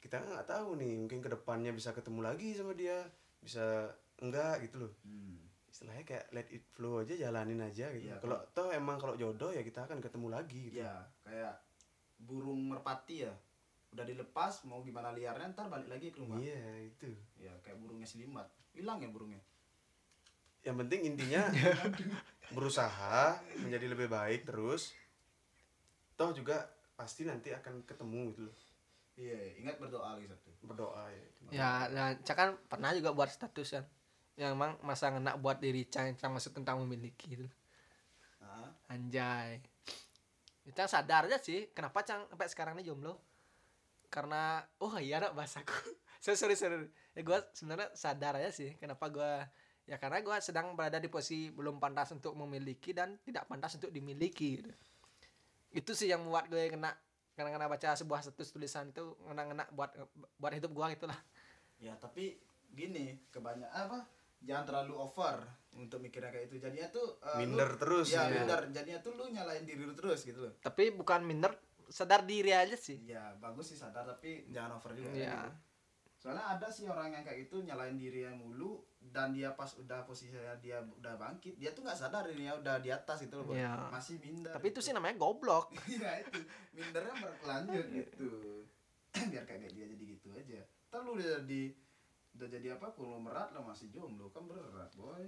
[0.00, 3.04] Kita nggak tahu nih mungkin ke depannya bisa ketemu lagi sama dia
[3.42, 3.90] bisa
[4.22, 4.94] enggak gitu loh.
[5.04, 5.48] Hmm.
[5.70, 8.10] istilahnya kayak let it flow aja jalanin aja gitu.
[8.10, 10.82] Iya, kalau toh emang kalau jodoh ya kita akan ketemu lagi gitu.
[10.82, 11.54] Iya, kayak
[12.18, 13.32] burung merpati ya.
[13.94, 16.42] Udah dilepas mau gimana liarnya ntar balik lagi ke rumah.
[16.42, 16.58] Iya
[16.90, 17.14] itu.
[17.38, 19.40] Ya kayak burungnya selimat hilang ya burungnya?
[20.66, 21.42] Yang penting intinya
[22.50, 24.94] berusaha menjadi lebih baik terus
[26.18, 28.56] toh juga pasti nanti akan ketemu gitu loh.
[29.20, 33.68] Iya ingat berdoa lagi satu berdoa ya ya nah Cak kan pernah juga buat status
[33.80, 33.84] kan
[34.40, 37.46] yang emang masa ngena buat diri Cak yang masuk tentang memiliki itu.
[38.90, 39.62] Anjay.
[40.66, 43.22] Kita sadar aja sih kenapa Cang sampai sekarang ini jomblo?
[44.10, 45.72] Karena oh iya nak bahasaku.
[46.24, 46.84] Sorry sorry sorry.
[47.16, 49.32] Ya gue sebenarnya sadar aja sih kenapa gue
[49.90, 53.90] ya karena gue sedang berada di posisi belum pantas untuk memiliki dan tidak pantas untuk
[53.90, 54.70] dimiliki gitu.
[55.72, 56.94] itu sih yang membuat gue kena
[57.34, 59.90] karena kena baca sebuah status tulisan itu kena kena buat
[60.36, 61.18] buat hidup gue gitulah
[61.78, 62.38] ya tapi
[62.70, 63.98] gini kebanyakan apa
[64.40, 68.42] jangan terlalu over untuk mikirnya kayak itu jadinya tuh eh, Minder lu- terus ya ya.
[68.42, 71.50] minder jadinya tuh lu nyalain diri lu terus gitu loh tapi bukan minder
[71.86, 75.34] sadar diri aja sih ya bagus sih sadar tapi jangan over juga Iya.
[75.34, 75.50] gitu.
[76.20, 80.52] Soalnya ada sih orang yang kayak gitu nyalain dirinya mulu dan dia pas udah posisinya
[80.60, 83.56] dia udah bangkit dia tuh nggak sadar dirinya udah di atas itu loh Boy.
[83.56, 83.88] Iya.
[83.88, 86.44] masih minder tapi itu sih namanya goblok iya itu
[86.76, 88.30] mindernya berkelanjut gitu
[89.32, 90.60] biar kayak dia jadi gitu aja
[90.92, 91.62] ntar lu udah jadi
[92.36, 95.24] udah jadi apa konglomerat lo masih jomblo kan berat boy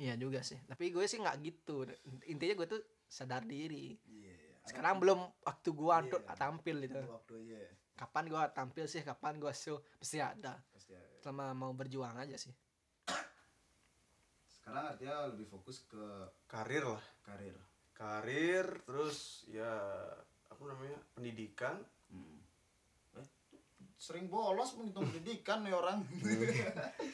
[0.00, 0.56] Iya juga sih.
[0.64, 1.84] Tapi gue sih nggak gitu.
[2.24, 4.00] Intinya gue tuh sadar diri.
[4.08, 6.36] iya iya sekarang belum waktu gua untuk Iya.
[6.36, 7.72] tampil itu Tunggu waktu aja ya.
[8.00, 11.20] Kapan gua tampil sih kapan gua show pasti ada Pasti ada.
[11.20, 12.52] selama mau berjuang aja sih
[14.50, 16.04] Sekarang artinya lebih fokus ke
[16.46, 17.56] karir lah karir.
[17.92, 19.68] karir terus ya
[20.46, 21.76] apa namanya pendidikan
[23.12, 23.26] Eh,
[23.96, 26.00] sering bolos menghitung pendidikan nih orang.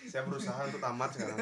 [0.07, 1.39] saya berusaha untuk tamat sekarang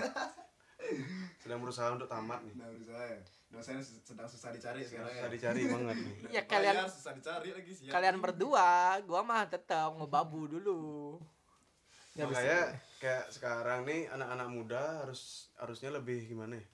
[1.40, 3.20] sedang berusaha untuk tamat nih berusaha ya.
[3.54, 5.14] Dosen sedang susah dicari sekarang ya.
[5.16, 7.86] susah dicari banget nih ya kalian Bayar, susah dicari lagi sih.
[7.86, 8.68] kalian berdua
[9.00, 11.16] gua mah tetap ngebabu dulu
[12.14, 16.66] Ya, makanya kayak sekarang nih anak-anak muda harus harusnya lebih gimana ya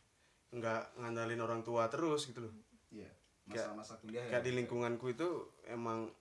[0.53, 2.53] nggak ngandalin orang tua terus gitu loh
[2.91, 3.09] Iya.
[3.47, 4.31] Masa-masa kuliah ya.
[4.31, 5.29] kayak di lingkunganku itu
[5.65, 6.13] emang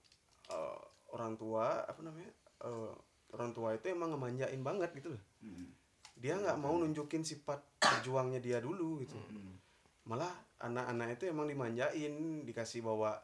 [0.46, 0.80] eh,
[1.10, 2.92] orang tua apa namanya eh,
[3.30, 5.68] orang tua itu emang ngemanjain banget gitu loh Hmm.
[6.14, 9.56] dia nggak mau nunjukin sifat berjuangnya dia dulu gitu Hmm.
[10.02, 13.16] malah anak-anak itu emang dimanjain dikasih bawa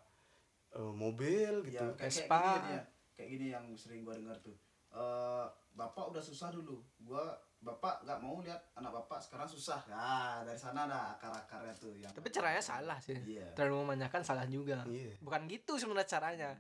[0.73, 2.41] eh, mobil Ya, gitu kayak, kayak Vespa.
[2.55, 2.83] gini ya.
[3.13, 4.57] Kayak gini yang sering gua dengar tuh.
[4.89, 6.81] Eh, bapak udah susah dulu.
[6.99, 7.23] Gua
[7.59, 9.81] bapak nggak mau lihat anak bapak sekarang susah.
[9.87, 13.49] Nah, dari sana ada akar-akarnya tuh yang tapi caranya salah sih Iya.
[13.53, 15.17] terlalu memanjakan salah juga Iya.
[15.19, 16.51] bukan gitu sebenarnya caranya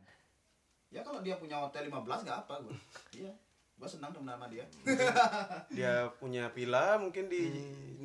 [0.86, 2.72] Ya kalau dia punya hotel 15 nggak apa gua.
[3.20, 3.30] iya.
[3.76, 4.64] Gua senang temen sama dia.
[5.68, 7.44] dia punya villa mungkin di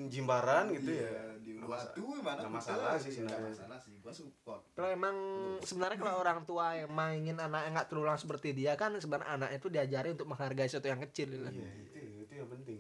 [0.08, 2.40] Jimbaran gitu ya Iya, di Uluwatu gimana?
[2.40, 3.50] nggak masalah sih sebenarnya.
[3.50, 3.94] masalah sih.
[3.98, 4.62] Gua support.
[4.72, 5.16] kalau emang
[5.60, 9.68] sebenarnya kalau orang tua yang ingin anaknya nggak terulang seperti dia kan sebenarnya anaknya itu
[9.68, 11.46] diajari untuk menghargai sesuatu yang kecil gitu.
[11.48, 12.80] iya itu itu yang penting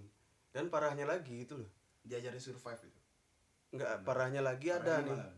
[0.50, 1.70] dan parahnya lagi itu loh
[2.02, 3.00] Diajarin survive itu.
[3.72, 5.34] nggak parahnya lagi ada Parahnya nih mana?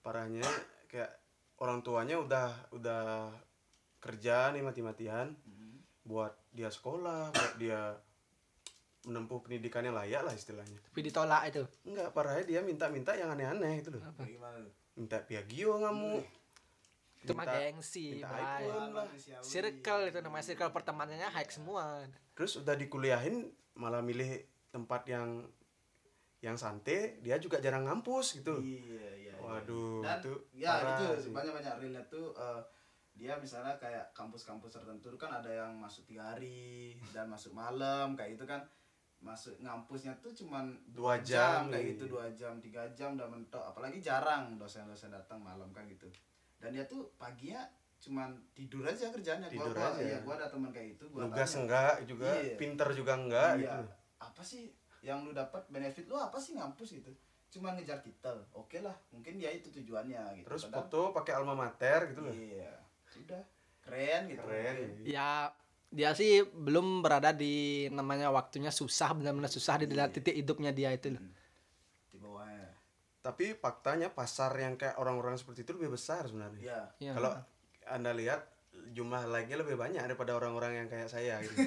[0.00, 0.46] parahnya
[0.86, 1.10] kayak
[1.58, 3.02] orang tuanya udah udah
[3.98, 5.82] kerja nih mati-matian Hmm.
[6.04, 7.98] buat dia sekolah buat dia
[9.06, 10.78] menempuh pendidikan yang layak lah istilahnya.
[10.90, 11.62] Tapi ditolak itu?
[11.86, 14.02] Enggak parahnya dia minta-minta yang aneh-aneh itu loh.
[14.18, 14.26] Tuh?
[14.98, 16.18] minta piagio kamu.
[17.22, 19.06] Itu mah gengsi minta lah.
[19.42, 22.02] circle itu namanya circle pertemanannya high semua.
[22.34, 23.46] Terus udah dikuliahin
[23.78, 24.42] malah milih
[24.74, 25.46] tempat yang
[26.38, 28.62] yang santai dia juga jarang ngampus gitu.
[28.62, 29.10] Iya, iya.
[29.30, 29.34] iya.
[29.38, 31.32] Waduh, Dan itu ya parah itu sih.
[31.34, 32.62] banyak-banyak relate tuh eh,
[33.18, 38.38] dia misalnya kayak kampus-kampus tertentu kan ada yang masuk tiga hari dan masuk malam kayak
[38.38, 38.62] itu kan
[39.18, 41.90] masuk ngampusnya tuh cuman Dua jam, jam, kayak iya.
[41.92, 43.64] gitu dua jam tiga jam udah mentok.
[43.74, 46.06] Apalagi jarang dosen-dosen datang malam kan gitu.
[46.58, 47.66] Dan dia tuh paginya
[47.98, 50.02] cuman tidur aja kerjanya Tidur gua, gua, aja.
[50.06, 52.54] iya, gua ada teman kayak itu gua nugas tanya, enggak juga Iya.
[52.54, 53.80] pinter juga enggak iya, gitu.
[54.22, 54.62] Apa sih
[55.02, 57.10] yang lu dapat benefit lu apa sih ngampus gitu?
[57.50, 60.46] Cuma ngejar titel oke lah mungkin dia itu tujuannya gitu.
[60.46, 62.30] Terus Padahal- foto pakai alma mater gitu loh.
[62.30, 62.70] Iya
[63.10, 63.42] sudah
[63.82, 64.42] keren gitu.
[64.46, 64.74] Keren.
[64.78, 65.02] Mungkin.
[65.02, 65.50] ya
[65.88, 70.92] dia sih belum berada di namanya waktunya susah benar-benar susah di dalam titik hidupnya dia
[70.92, 71.22] itu loh.
[72.08, 72.68] di bawahnya
[73.18, 76.60] tapi faktanya pasar yang kayak orang-orang seperti itu lebih besar sebenarnya.
[76.60, 77.12] Ya Ya.
[77.16, 77.32] kalau
[77.84, 78.40] anda lihat
[78.88, 81.56] jumlah like-nya lebih banyak daripada orang-orang yang kayak saya gitu.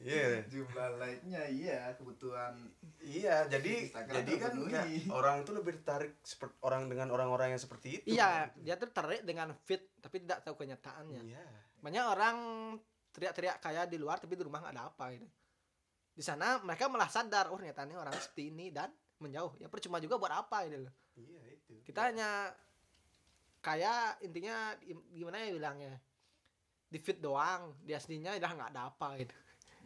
[0.00, 0.44] Iya.
[0.48, 2.56] Jumlah like-nya iya kebutuhan
[3.00, 7.60] iya jadi Instagram jadi kan kayak orang itu lebih tertarik seperti orang dengan orang-orang yang
[7.60, 8.16] seperti itu.
[8.16, 11.20] Iya dia tuh tertarik dengan fit tapi tidak tahu kenyataannya.
[11.22, 11.44] Iya
[11.80, 12.36] banyak orang
[13.10, 15.26] teriak-teriak kaya di luar tapi di rumah nggak ada apa gitu.
[16.14, 19.56] Di sana mereka malah sadar oh ternyata ini orang seperti ini dan menjauh.
[19.58, 20.94] Ya percuma juga buat apa gitu loh.
[21.16, 21.74] Iya itu.
[21.84, 22.52] Kita hanya
[23.60, 25.94] kaya intinya im- gimana ya bilangnya
[26.88, 27.74] di fit doang.
[27.82, 29.34] Di aslinya udah nggak ada apa gitu.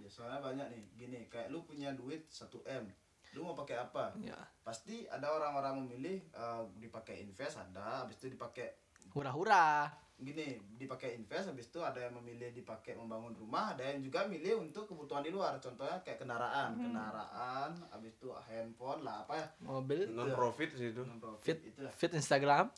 [0.02, 2.90] Ya soalnya banyak nih gini kayak lu punya duit 1 m
[3.34, 4.14] lu mau pakai apa?
[4.22, 8.78] Ya pasti ada orang-orang memilih eh, dipakai invest ada habis itu dipakai
[9.10, 14.24] hura-hura gini dipakai invest habis itu ada yang memilih dipakai membangun rumah ada yang juga
[14.24, 15.58] milih untuk kebutuhan di luar.
[15.58, 16.78] Contohnya kayak kendaraan.
[16.78, 19.46] Kendaraan habis itu handphone lah apa ya.
[19.60, 20.06] Mobil.
[20.08, 21.02] Non profit sih itu.
[21.02, 21.92] Non profit fit itu lah.
[21.92, 22.70] fit Instagram.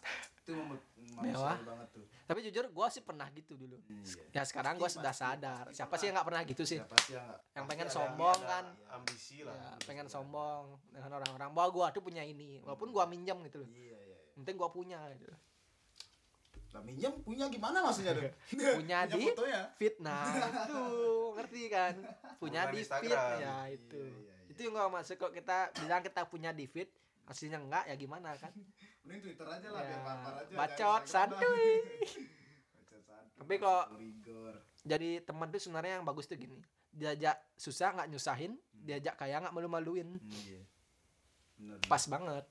[0.42, 0.56] Itu
[1.16, 1.56] Mewah.
[1.60, 2.04] banget tuh.
[2.26, 3.78] Tapi jujur gua sih pernah gitu dulu.
[3.86, 4.24] Iya.
[4.32, 5.64] ya sekarang gua Pasti, sudah pasti, sadar.
[5.64, 5.96] pasti siapa pernah.
[5.96, 6.78] sih yang nggak pernah gitu sih?
[6.78, 8.64] Siapa sih yang yang pasti pengen sombong ada- kan.
[8.66, 8.88] iya.
[8.90, 11.50] ambisi lah ya, pengen sombong dengan orang-orang.
[11.52, 13.68] Bahwa gua tuh punya ini walaupun gua minjem gitu loh.
[13.68, 14.18] Iya iya iya.
[14.30, 15.30] yang penting gua punya gitu.
[16.76, 18.28] Lah minjem punya gimana maksudnya tuh
[18.78, 19.62] punya di fotonya?
[19.74, 20.24] fitnah.
[20.60, 20.82] Itu
[21.32, 21.94] ngerti kan?
[22.36, 23.08] Punya Bukan di Instagram.
[23.08, 23.96] fit ya itu.
[23.98, 24.36] Iya, iya, iya.
[24.46, 26.88] itu yang gua maksud kok kita bilang kita punya di fit
[27.24, 28.52] aslinya enggak ya gimana kan?
[29.04, 30.02] Mending twitter aja lah Ya, biar
[30.36, 31.40] aja bacot, santuy.
[31.40, 31.78] lah.
[32.76, 37.90] bacot santuy Tapi kok- masuk jadi teman tuh sebenarnya yang bagus tuh gini diajak susah
[37.92, 40.14] nggak nyusahin diajak kaya nggak malu-maluin.
[40.14, 40.62] Hmm, iya.
[41.56, 41.78] Bener.
[41.84, 42.46] Pas banget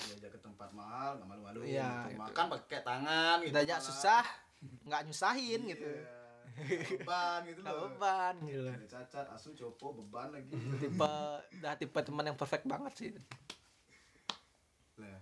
[0.00, 2.10] diajak ke tempat mahal nggak malu-malu Iya, gitu.
[2.10, 2.20] gitu.
[2.20, 4.24] makan pakai tangan gitu diajak susah
[4.84, 5.90] nggak nyusahin Iya, gitu
[6.98, 8.74] beban gitu loh beban gitu loh.
[8.84, 11.12] cacat asu copo beban lagi tipe
[11.54, 13.10] udah tipe teman yang perfect banget sih
[14.96, 15.18] lah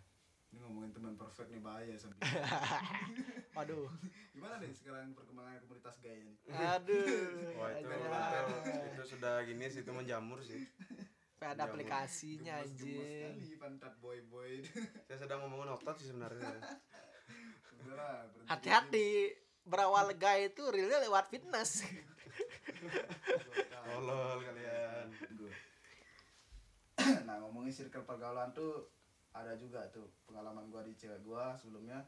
[0.49, 2.17] ini ngomongin teman perfect nih bahaya sampai
[3.57, 3.89] Waduh.
[4.33, 7.57] gimana nih sekarang perkembangan komunitas gaya nih Aduh.
[7.57, 10.61] Wah itu, itu, itu sudah gini sih itu menjamur sih.
[11.47, 13.31] Sampai ada aplikasinya gemes gemes anjing.
[13.39, 14.53] sekali pantat boy boy
[15.07, 16.59] Saya sedang ngomongin otot sih sebenarnya.
[18.51, 19.31] Hati-hati
[19.63, 21.87] berawal gay itu realnya lewat fitness.
[23.71, 25.07] Tolol kalian.
[27.31, 28.91] Nah ngomongin circle pergaulan tuh
[29.31, 32.03] ada juga tuh pengalaman gua di cewek gua sebelumnya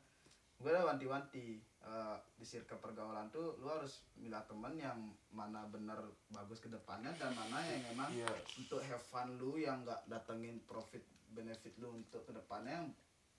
[0.59, 4.99] gue udah wanti-wanti eh, di circle pergaulan tuh lu harus milah temen yang
[5.31, 5.99] mana bener
[6.29, 8.27] bagus ke depannya dan mana yang emang Iya.
[8.59, 12.89] untuk have fun lu yang nggak datengin profit benefit lu untuk ke depannya yang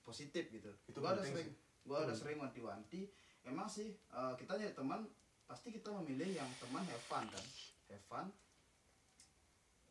[0.02, 0.72] positif gitu.
[0.88, 1.56] Itu gua udah sering sih.
[1.84, 3.12] gua udah sering wanti-wanti.
[3.44, 5.04] Emang sih eh, kita jadi teman
[5.44, 7.46] pasti kita memilih yang teman have fun kan.
[7.92, 8.28] Have fun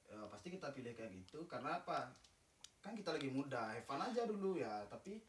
[0.08, 1.44] Eh, pasti kita pilih kayak gitu.
[1.44, 2.08] Karena apa?
[2.80, 4.88] Kan kita lagi muda have fun aja dulu ya.
[4.88, 5.20] Tapi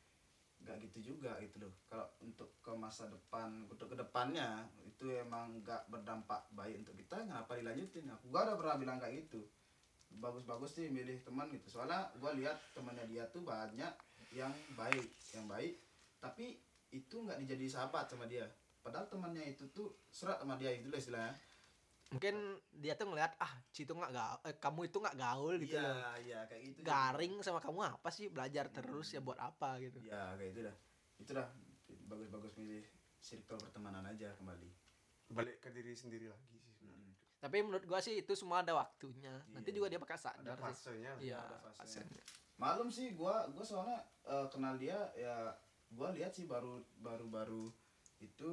[0.60, 1.74] nggak gitu juga gitu loh.
[1.88, 7.24] Kalau untuk ke masa depan untuk ke depannya itu emang nggak berdampak baik untuk kita
[7.24, 8.12] kenapa dilanjutin?
[8.12, 9.42] Aku gua udah pernah bilang kayak gitu.
[10.20, 11.80] Bagus-bagus sih milih teman gitu.
[11.80, 13.94] Soalnya gua lihat temannya dia tuh banyak
[14.36, 15.82] yang baik yang baik
[16.22, 16.60] tapi
[16.92, 18.46] itu nggak dijadi sahabat sama dia.
[18.80, 21.34] Padahal temannya itu tuh serat sama dia itu lah istilahnya
[22.10, 22.36] Mungkin
[22.74, 25.94] dia tuh ngeliat ah, Ci itu nggak gaul, eh, kamu itu nggak gaul gitu loh.
[25.94, 30.02] iya iya kayak gitu Garing sama kamu apa sih belajar terus ya buat apa gitu.
[30.02, 30.76] ya kayak itu dah
[31.22, 31.48] itu dah
[32.10, 32.82] bagus-bagus milih
[33.20, 34.70] circle pertemanan aja kembali
[35.30, 37.14] Balik ke diri sendiri lagi sih sebenarnya.
[37.38, 39.46] Tapi menurut gua sih itu semua ada waktunya.
[39.54, 39.78] Nanti Iya.
[39.78, 40.66] juga dia bakal Ada sadar sih.
[40.66, 41.12] fasenya.
[41.22, 41.78] Iya, ada fasenya.
[42.10, 42.24] fasenya.
[42.58, 45.54] malum sih gua gua soalnya eh, kenal dia ya
[45.94, 47.64] gua lihat sih baru baru baru
[48.20, 48.50] itu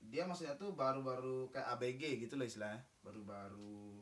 [0.00, 4.00] dia maksudnya tuh baru-baru kayak ABG gitu loh istilahnya baru-baru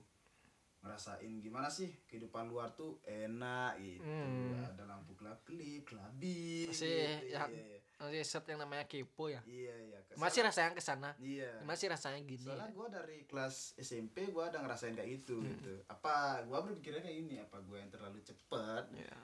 [0.79, 4.63] ngerasain gimana sih kehidupan luar tuh enak gitu Hmm.
[4.63, 6.87] ada lampu kelap kelip kelabing Masih
[7.19, 7.33] gitu.
[7.33, 9.41] ya, iya masih set yang namanya kepo ya.
[9.43, 11.11] iya iya Ke- Masih rasanya ke sana.
[11.19, 12.39] iya Masih rasanya gini.
[12.39, 15.49] soalnya gue dari kelas SMP gue ada ngerasain kayak itu Hmm.
[15.51, 19.17] gitu apa gue berpikirnya kayak ini apa gue yang terlalu cepet Ya.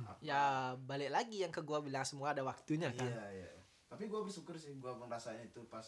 [0.00, 0.42] Apa- ya
[0.78, 3.04] balik lagi yang ke gua bilang semua ada waktunya kan.
[3.04, 3.50] iya iya
[3.90, 5.82] tapi gue bersyukur sih gue ngerasain itu pas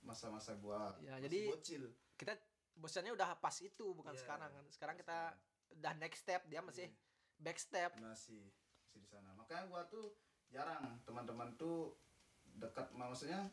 [0.00, 1.84] masa-masa gue Ya, jadi- bocil
[2.14, 2.34] Kita
[2.72, 4.64] bosannya udah pas itu bukan Iya, sekarang kan.
[4.68, 5.34] Sekarang kita
[5.72, 6.94] udah next step, dia masih Iya.
[7.40, 7.90] back step.
[7.94, 8.42] masih
[8.80, 10.06] masih di sana makanya gue tuh
[10.48, 11.94] jarang teman-teman tuh
[12.56, 13.46] dekat maksudnya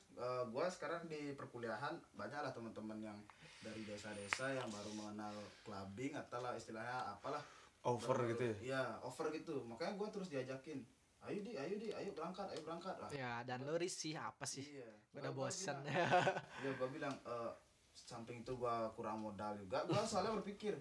[0.48, 3.18] gue sekarang di perkuliahan banyak lah teman-teman yang
[3.60, 7.42] dari desa-desa yang baru mengenal clubbing atau lah istilahnya apalah
[7.84, 8.56] Over Baru- gitu ya.
[8.64, 10.82] iya over gitu makanya gue terus diajakin
[11.26, 14.62] ayo di ayo di ayo berangkat ayo berangkat lah Ya, dan lu risih apa sih?
[14.64, 15.86] iya Udah bilang-
[16.64, 17.52] ya gue bilang eh,
[17.92, 20.76] samping itu gue kurang modal juga gue soalnya berpikir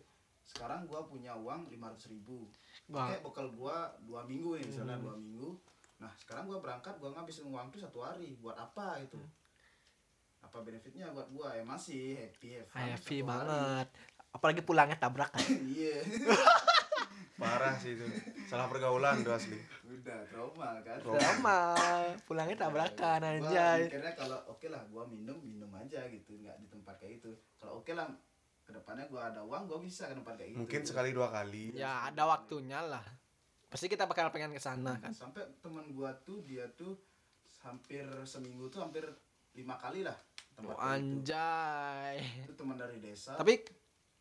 [0.45, 2.53] sekarang gue punya uang lima ratus ribu
[2.87, 5.05] kayak bekal gue dua minggu nih misalnya Hmm.
[5.05, 5.49] dua minggu
[5.97, 9.31] nah sekarang gue berangkat gue ngabisin uang tuh satu hari buat apa itu Hmm.
[10.43, 13.25] apa benefitnya buat gue ya masih happy fun Happy satu hari.
[13.25, 13.89] banget.
[14.31, 15.41] Apalagi pulangnya tabrakan.
[15.71, 16.03] iya
[17.35, 18.07] Parah sih itu.
[18.45, 19.59] Salah pergaulan tuh asli.
[19.85, 21.61] udah trauma kan Drama,
[22.23, 23.87] pulangnya tabrakan anjay.
[23.87, 27.79] mikirnya kalau oke lah gua minum minum aja gitu nggak di tempat kayak itu kalau
[27.79, 28.05] oke lah
[28.61, 31.73] ke depannya gua ada uang gua bisa ke tempat kayak gitu Mungkin sekali dua kali.
[31.73, 33.01] Ya, ada waktunya lah.
[33.67, 35.11] Pasti kita bakal pengen ke sana kan.
[35.11, 36.95] sampai teman gua tuh dia tuh
[37.61, 39.09] hampir seminggu tuh hampir
[39.53, 40.15] lima kali lah
[40.53, 42.17] tempat Oh, kayak itu anjay.
[42.45, 43.55] itu teman dari desa Tapi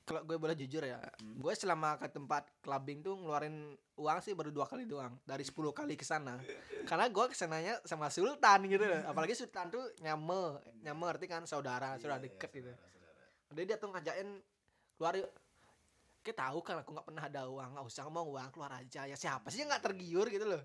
[0.03, 3.55] kalau gue boleh jujur ya, gue selama ke tempat clubbing tuh ngeluarin
[3.93, 6.35] uang sih baru dua kali doang dari 10 kali ke sana.
[6.83, 8.99] Karena gue ke sananya sama Sultan gitu loh.
[9.05, 12.71] Apalagi Sultan tuh nyame, nyame arti kan saudara, saudara Iya, deket iya, gitu.
[12.73, 13.23] saudara-saudara.
[13.47, 14.27] Jadi dia tuh ngajakin
[14.93, 15.31] keluar yuk.
[16.19, 19.01] Kita tahu kan aku nggak pernah ada uang, nggak usah ngomong uang keluar aja.
[19.03, 20.63] Ya siapa sih yang nggak tergiur gitu loh.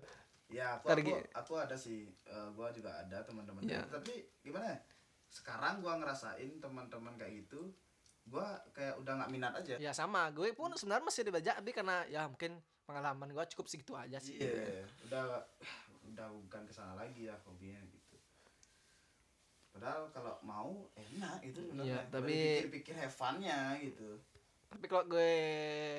[0.49, 3.85] ya aku, Tergi- aku aku ada sih eh, gua juga ada teman-teman Iya.
[3.85, 4.09] tapi
[4.41, 4.81] gimana ya
[5.29, 7.69] sekarang gua ngerasain teman-teman kayak gitu
[8.29, 12.05] gua kayak udah nggak minat aja Ya sama, gue pun sebenarnya masih dibajak tapi karena
[12.05, 14.37] ya mungkin pengalaman gue cukup segitu aja sih.
[14.37, 15.21] Iya, udah
[16.09, 18.17] udah bukan ke sana lagi ya hobinya gitu.
[19.69, 24.17] Padahal kalau mau enak itu Iya, tapi- pikir-pikir have fun-nya gitu.
[24.69, 25.33] Tapi kalau gue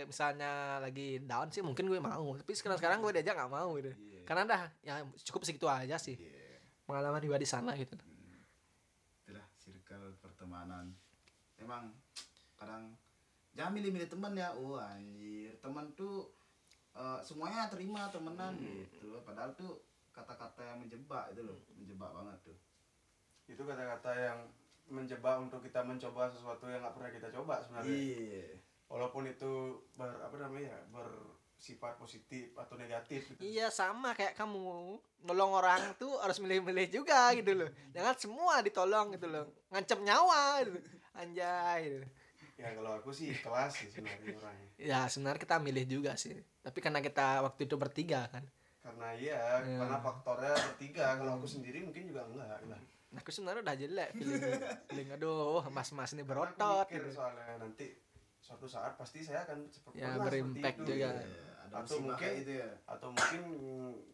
[0.05, 2.35] misalnya lagi down sih mungkin gue mau.
[2.35, 3.91] Tapi sekarang sekarang gue diajak nggak mau gitu.
[3.95, 4.23] Iya.
[4.27, 4.95] Karena dah ya
[5.27, 6.59] cukup segitu aja sih Iya.
[6.87, 7.95] pengalaman gue di sana gitu.
[9.23, 10.91] Itulah circle pertemanan.
[11.55, 11.95] Emang
[12.61, 12.93] kadang
[13.51, 14.53] jangan milih-milih teman ya.
[14.55, 16.29] Oh anjir, teman tuh
[16.93, 18.85] eh, semuanya terima temenan Hmm.
[18.85, 19.17] gitu.
[19.25, 19.81] Padahal tuh
[20.11, 22.59] kata-kata yang menjebak itu loh, menjebak banget tuh.
[23.47, 24.39] Itu kata-kata yang
[24.91, 27.95] menjebak untuk kita mencoba sesuatu yang nggak pernah kita coba sebenarnya.
[27.95, 28.47] Iya.
[28.91, 29.53] Walaupun itu
[29.95, 31.07] ber apa namanya ya, ber
[31.55, 33.41] sifat positif atau negatif gitu.
[33.45, 34.97] Iya sama kayak kamu
[35.29, 37.71] nolong orang tuh harus milih-milih juga gitu loh.
[37.95, 39.47] Jangan semua ditolong gitu loh.
[39.71, 40.81] Ngancam nyawa gitu.
[41.15, 41.81] Anjay.
[41.87, 42.01] Gitu.
[42.61, 44.69] Ya kalau aku sih kelas sih sebenarnya orangnya.
[44.77, 46.37] Ya sebenarnya kita milih juga sih.
[46.61, 48.45] Tapi karena kita waktu itu bertiga kan.
[48.81, 49.77] Karena iya, Iya.
[49.79, 51.17] karena faktornya bertiga.
[51.17, 52.81] Kalau aku sendiri mungkin juga enggak lah.
[53.11, 54.41] Nah, aku sebenarnya udah jelek feeling.
[54.87, 57.11] feeling aduh mas-mas ini Karena aku berotot mikir gitu.
[57.17, 57.87] soalnya nanti
[58.39, 61.09] suatu saat pasti saya akan seperti Ya, pernah seperti berimpact itu, juga.
[61.11, 63.43] ada Atau mungkin- gitu ya atau mungkin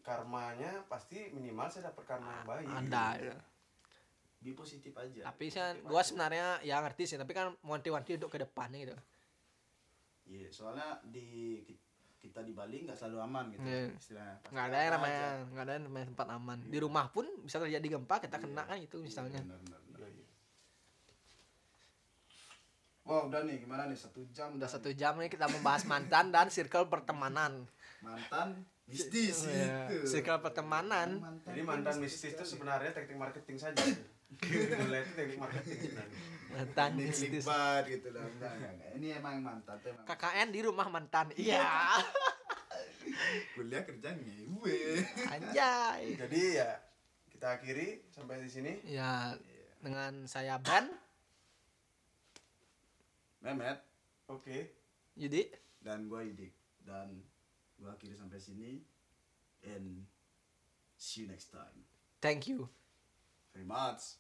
[0.01, 3.07] karmanya pasti minimal saya dapat karma yang baik Ada.
[3.17, 3.37] gitu.
[4.47, 8.39] Be positif aja Tapi kan gua sebenarnya ya ngerti sih, tapi kan wanti-wanti untuk ke
[8.39, 8.97] depannya gitu.
[10.29, 11.27] Iya, soalnya di
[11.61, 11.83] ki-
[12.19, 13.91] kita di Bali nggak selalu aman gitu Iya.
[13.93, 14.37] istilahnya.
[14.49, 17.87] Nggak ada yang namanya nggak ada yang namanya tempat aman di rumah pun bisa terjadi
[17.93, 19.99] gempa kita kena kan itu misalnya Benar, benar, benar.
[20.05, 20.27] Iya, iya.
[23.05, 26.47] Wah udah nih gimana nih satu jam udah satu jam nih kita membahas mantan dan
[26.49, 27.63] circle pertemanan
[28.01, 30.07] mantan mistis Iya, itu.
[30.09, 31.23] circle pertemanan.
[31.43, 33.79] jadi mantan mistis itu sebenarnya teknik marketing saja
[34.37, 38.25] mulai itu teknik marketing sebenarnya mantan gitu lah.
[38.25, 38.91] Enggak, enggak, enggak.
[38.97, 40.05] Ini emang mantan tuh emang.
[40.09, 41.69] KKN di rumah mantan iya.
[43.55, 44.81] Kuliah kerja ngewe.
[45.31, 46.03] anjay.
[46.17, 46.71] Jadi ya
[47.33, 48.73] kita akhiri sampai di sini.
[48.89, 49.37] Ya
[49.85, 50.89] dengan saya Ben
[53.45, 53.79] Mehmet.
[54.33, 54.75] Oke.
[55.15, 55.49] Yudi.
[55.81, 56.51] Dan gua Idik
[56.83, 57.23] dan
[57.79, 58.83] gua akhiri sampai sini.
[59.67, 60.07] And
[60.97, 61.85] see you next time.
[62.23, 62.67] thank you
[63.57, 64.19] three months.